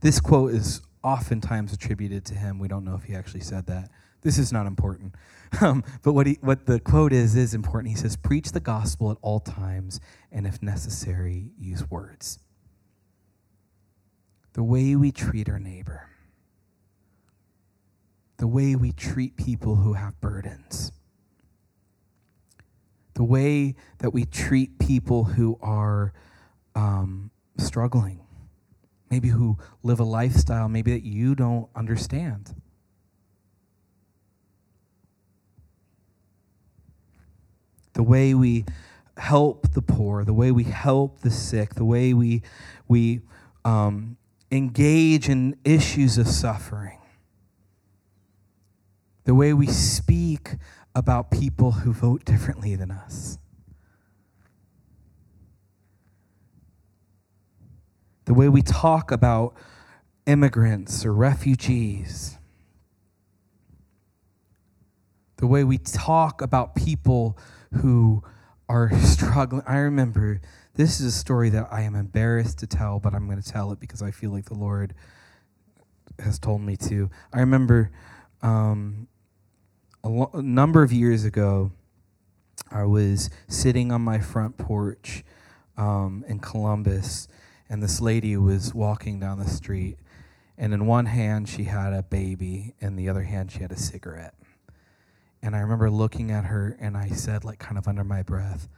this 0.00 0.18
quote 0.18 0.52
is 0.52 0.80
oftentimes 1.04 1.72
attributed 1.72 2.24
to 2.24 2.34
him. 2.34 2.58
We 2.58 2.66
don't 2.66 2.84
know 2.84 2.96
if 2.96 3.04
he 3.04 3.14
actually 3.14 3.42
said 3.42 3.66
that. 3.66 3.88
This 4.22 4.38
is 4.38 4.52
not 4.52 4.66
important. 4.66 5.14
Um, 5.62 5.82
but 6.02 6.12
what, 6.12 6.26
he, 6.26 6.36
what 6.42 6.66
the 6.66 6.78
quote 6.78 7.10
is, 7.10 7.34
is 7.34 7.54
important. 7.54 7.88
He 7.88 7.96
says, 7.96 8.16
Preach 8.16 8.52
the 8.52 8.60
gospel 8.60 9.10
at 9.10 9.16
all 9.22 9.40
times, 9.40 9.98
and 10.30 10.46
if 10.46 10.62
necessary, 10.62 11.52
use 11.58 11.88
words. 11.88 12.38
The 14.52 14.62
way 14.62 14.94
we 14.94 15.10
treat 15.10 15.48
our 15.48 15.58
neighbor, 15.58 16.06
the 18.36 18.46
way 18.46 18.76
we 18.76 18.92
treat 18.92 19.38
people 19.38 19.76
who 19.76 19.94
have 19.94 20.20
burdens, 20.20 20.92
the 23.14 23.24
way 23.24 23.74
that 24.00 24.10
we 24.10 24.26
treat 24.26 24.78
people 24.78 25.24
who 25.24 25.58
are 25.62 26.12
um, 26.74 27.30
struggling, 27.56 28.20
maybe 29.10 29.28
who 29.28 29.56
live 29.82 29.98
a 29.98 30.04
lifestyle 30.04 30.68
maybe 30.68 30.92
that 30.92 31.04
you 31.04 31.34
don't 31.34 31.68
understand. 31.74 32.54
The 37.98 38.04
way 38.04 38.32
we 38.32 38.64
help 39.16 39.72
the 39.72 39.82
poor, 39.82 40.24
the 40.24 40.32
way 40.32 40.52
we 40.52 40.62
help 40.62 41.22
the 41.22 41.32
sick, 41.32 41.74
the 41.74 41.84
way 41.84 42.14
we, 42.14 42.42
we 42.86 43.20
um, 43.64 44.16
engage 44.52 45.28
in 45.28 45.56
issues 45.64 46.16
of 46.16 46.28
suffering, 46.28 47.00
the 49.24 49.34
way 49.34 49.52
we 49.52 49.66
speak 49.66 50.50
about 50.94 51.32
people 51.32 51.72
who 51.72 51.92
vote 51.92 52.24
differently 52.24 52.76
than 52.76 52.92
us. 52.92 53.36
The 58.26 58.34
way 58.34 58.48
we 58.48 58.62
talk 58.62 59.10
about 59.10 59.56
immigrants 60.24 61.04
or 61.04 61.12
refugees. 61.12 62.38
The 65.38 65.48
way 65.48 65.64
we 65.64 65.78
talk 65.78 66.40
about 66.40 66.76
people 66.76 67.36
who 67.74 68.22
are 68.68 68.90
struggling. 69.00 69.62
I 69.66 69.78
remember 69.78 70.40
this 70.74 71.00
is 71.00 71.06
a 71.06 71.18
story 71.18 71.50
that 71.50 71.68
I 71.70 71.82
am 71.82 71.94
embarrassed 71.94 72.58
to 72.58 72.66
tell, 72.66 73.00
but 73.00 73.14
I'm 73.14 73.26
going 73.26 73.40
to 73.40 73.48
tell 73.48 73.72
it 73.72 73.80
because 73.80 74.02
I 74.02 74.10
feel 74.10 74.30
like 74.30 74.44
the 74.44 74.54
Lord 74.54 74.94
has 76.18 76.38
told 76.38 76.60
me 76.60 76.76
to. 76.76 77.10
I 77.32 77.40
remember 77.40 77.90
um, 78.42 79.08
a, 80.04 80.08
lo- 80.08 80.30
a 80.34 80.42
number 80.42 80.82
of 80.82 80.92
years 80.92 81.24
ago, 81.24 81.72
I 82.70 82.84
was 82.84 83.30
sitting 83.48 83.90
on 83.92 84.02
my 84.02 84.18
front 84.18 84.58
porch 84.58 85.24
um, 85.76 86.24
in 86.28 86.38
Columbus, 86.38 87.28
and 87.68 87.82
this 87.82 88.00
lady 88.00 88.36
was 88.36 88.74
walking 88.74 89.20
down 89.20 89.38
the 89.38 89.48
street. 89.48 89.98
And 90.56 90.74
in 90.74 90.86
one 90.86 91.06
hand, 91.06 91.48
she 91.48 91.64
had 91.64 91.92
a 91.92 92.02
baby, 92.02 92.74
and 92.80 92.98
the 92.98 93.08
other 93.08 93.22
hand, 93.22 93.52
she 93.52 93.60
had 93.60 93.70
a 93.72 93.78
cigarette. 93.78 94.34
And 95.42 95.54
I 95.54 95.60
remember 95.60 95.90
looking 95.90 96.30
at 96.30 96.46
her 96.46 96.76
and 96.80 96.96
I 96.96 97.08
said, 97.10 97.44
like, 97.44 97.58
kind 97.58 97.78
of 97.78 97.86
under 97.86 98.04
my 98.04 98.22
breath, 98.22 98.68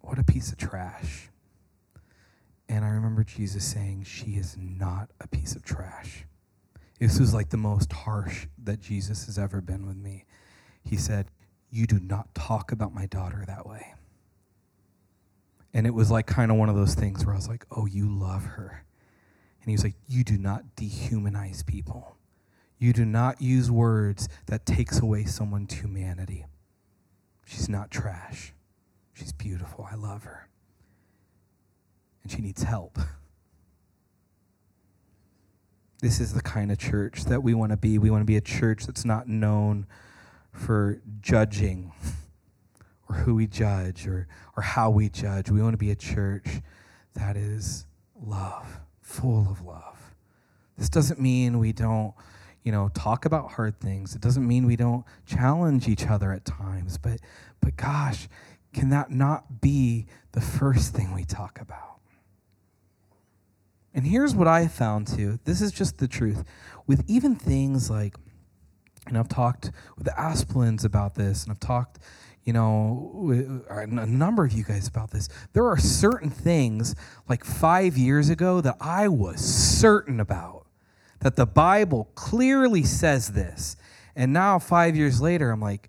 What 0.00 0.18
a 0.18 0.24
piece 0.24 0.52
of 0.52 0.58
trash. 0.58 1.28
And 2.68 2.84
I 2.84 2.88
remember 2.88 3.24
Jesus 3.24 3.64
saying, 3.64 4.04
She 4.04 4.32
is 4.32 4.56
not 4.58 5.10
a 5.20 5.28
piece 5.28 5.54
of 5.54 5.64
trash. 5.64 6.24
This 6.98 7.18
was 7.18 7.34
like 7.34 7.50
the 7.50 7.56
most 7.56 7.92
harsh 7.92 8.46
that 8.62 8.80
Jesus 8.80 9.26
has 9.26 9.38
ever 9.38 9.60
been 9.60 9.86
with 9.86 9.96
me. 9.96 10.24
He 10.84 10.96
said, 10.96 11.26
You 11.70 11.86
do 11.86 11.98
not 11.98 12.34
talk 12.34 12.70
about 12.70 12.94
my 12.94 13.06
daughter 13.06 13.44
that 13.46 13.66
way. 13.66 13.94
And 15.74 15.86
it 15.86 15.94
was 15.94 16.10
like 16.10 16.26
kind 16.26 16.50
of 16.50 16.58
one 16.58 16.68
of 16.68 16.76
those 16.76 16.94
things 16.94 17.24
where 17.24 17.34
I 17.34 17.38
was 17.38 17.48
like, 17.48 17.64
oh, 17.70 17.86
you 17.86 18.08
love 18.08 18.44
her. 18.44 18.84
And 19.62 19.70
he 19.70 19.72
was 19.72 19.84
like, 19.84 19.94
you 20.06 20.24
do 20.24 20.36
not 20.36 20.76
dehumanize 20.76 21.64
people. 21.64 22.16
You 22.82 22.92
do 22.92 23.04
not 23.04 23.40
use 23.40 23.70
words 23.70 24.28
that 24.46 24.66
takes 24.66 24.98
away 24.98 25.24
someone's 25.24 25.72
humanity. 25.72 26.46
She's 27.44 27.68
not 27.68 27.92
trash. 27.92 28.54
She's 29.12 29.30
beautiful. 29.30 29.86
I 29.88 29.94
love 29.94 30.24
her. 30.24 30.48
And 32.24 32.32
she 32.32 32.42
needs 32.42 32.64
help. 32.64 32.98
This 36.00 36.18
is 36.18 36.34
the 36.34 36.42
kind 36.42 36.72
of 36.72 36.78
church 36.78 37.26
that 37.26 37.44
we 37.44 37.54
want 37.54 37.70
to 37.70 37.76
be. 37.76 37.98
We 37.98 38.10
want 38.10 38.22
to 38.22 38.26
be 38.26 38.36
a 38.36 38.40
church 38.40 38.86
that's 38.86 39.04
not 39.04 39.28
known 39.28 39.86
for 40.50 41.00
judging 41.20 41.92
or 43.08 43.14
who 43.14 43.36
we 43.36 43.46
judge 43.46 44.08
or, 44.08 44.26
or 44.56 44.64
how 44.64 44.90
we 44.90 45.08
judge. 45.08 45.52
We 45.52 45.62
want 45.62 45.74
to 45.74 45.78
be 45.78 45.92
a 45.92 45.94
church 45.94 46.48
that 47.14 47.36
is 47.36 47.86
love, 48.20 48.80
full 49.00 49.46
of 49.48 49.62
love. 49.62 50.16
This 50.76 50.88
doesn't 50.88 51.20
mean 51.20 51.60
we 51.60 51.72
don't, 51.72 52.12
you 52.62 52.72
know, 52.72 52.90
talk 52.94 53.24
about 53.24 53.52
hard 53.52 53.80
things. 53.80 54.14
It 54.14 54.20
doesn't 54.20 54.46
mean 54.46 54.66
we 54.66 54.76
don't 54.76 55.04
challenge 55.26 55.88
each 55.88 56.06
other 56.06 56.32
at 56.32 56.44
times. 56.44 56.98
But 56.98 57.20
but 57.60 57.76
gosh, 57.76 58.28
can 58.72 58.90
that 58.90 59.10
not 59.10 59.60
be 59.60 60.06
the 60.32 60.40
first 60.40 60.94
thing 60.94 61.14
we 61.14 61.24
talk 61.24 61.60
about? 61.60 61.98
And 63.94 64.06
here's 64.06 64.34
what 64.34 64.48
I 64.48 64.68
found 64.68 65.06
too. 65.06 65.38
This 65.44 65.60
is 65.60 65.70
just 65.72 65.98
the 65.98 66.08
truth. 66.08 66.44
With 66.86 67.04
even 67.08 67.36
things 67.36 67.90
like, 67.90 68.16
and 69.06 69.18
I've 69.18 69.28
talked 69.28 69.70
with 69.96 70.06
the 70.06 70.12
Asplins 70.12 70.84
about 70.84 71.14
this, 71.14 71.42
and 71.42 71.52
I've 71.52 71.60
talked, 71.60 71.98
you 72.44 72.52
know, 72.52 73.62
uh, 73.70 73.80
a 73.80 74.06
number 74.06 74.44
of 74.44 74.52
you 74.52 74.64
guys 74.64 74.88
about 74.88 75.10
this. 75.10 75.28
There 75.52 75.66
are 75.66 75.76
certain 75.76 76.30
things 76.30 76.94
like 77.28 77.44
five 77.44 77.98
years 77.98 78.30
ago 78.30 78.60
that 78.62 78.76
I 78.80 79.08
was 79.08 79.40
certain 79.40 80.20
about, 80.20 80.61
that 81.22 81.36
the 81.36 81.46
Bible 81.46 82.10
clearly 82.14 82.82
says 82.82 83.28
this. 83.28 83.76
And 84.14 84.32
now, 84.32 84.58
five 84.58 84.96
years 84.96 85.20
later, 85.20 85.50
I'm 85.50 85.60
like, 85.60 85.88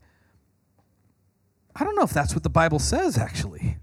I 1.75 1.83
don't 1.83 1.95
know 1.95 2.03
if 2.03 2.13
that's 2.13 2.33
what 2.33 2.43
the 2.43 2.49
Bible 2.49 2.79
says, 2.79 3.17
actually. 3.17 3.77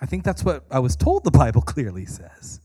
I 0.00 0.06
think 0.06 0.24
that's 0.24 0.44
what 0.44 0.64
I 0.70 0.80
was 0.80 0.96
told 0.96 1.24
the 1.24 1.30
Bible 1.30 1.62
clearly 1.66 2.06
says. 2.06 2.60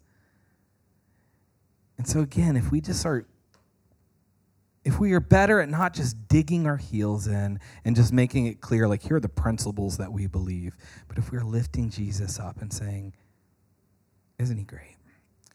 And 1.98 2.08
so, 2.08 2.22
again, 2.22 2.58
if 2.58 2.72
we 2.72 2.82
just 2.82 3.06
are, 3.06 3.26
if 4.84 5.00
we 5.00 5.14
are 5.14 5.20
better 5.20 5.62
at 5.62 5.70
not 5.70 5.94
just 5.94 6.28
digging 6.28 6.66
our 6.66 6.78
heels 6.78 7.28
in 7.28 7.60
and 7.86 7.96
just 7.96 8.12
making 8.12 8.48
it 8.48 8.60
clear, 8.60 8.88
like, 8.88 9.04
here 9.04 9.18
are 9.18 9.22
the 9.22 9.30
principles 9.30 9.98
that 9.98 10.12
we 10.12 10.28
believe, 10.28 10.76
but 11.08 11.18
if 11.18 11.32
we're 11.32 11.46
lifting 11.46 11.90
Jesus 11.90 12.40
up 12.40 12.62
and 12.62 12.74
saying, 12.74 13.14
Isn't 14.40 14.58
he 14.58 14.64
great? 14.64 14.98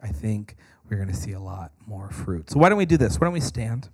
I 0.02 0.08
think 0.08 0.56
we're 0.90 0.96
going 0.96 1.08
to 1.08 1.14
see 1.14 1.32
a 1.32 1.40
lot 1.40 1.72
more 1.86 2.10
fruit. 2.10 2.50
So, 2.50 2.58
why 2.58 2.68
don't 2.68 2.78
we 2.78 2.86
do 2.86 2.96
this? 2.96 3.20
Why 3.20 3.26
don't 3.26 3.32
we 3.32 3.40
stand? 3.40 3.88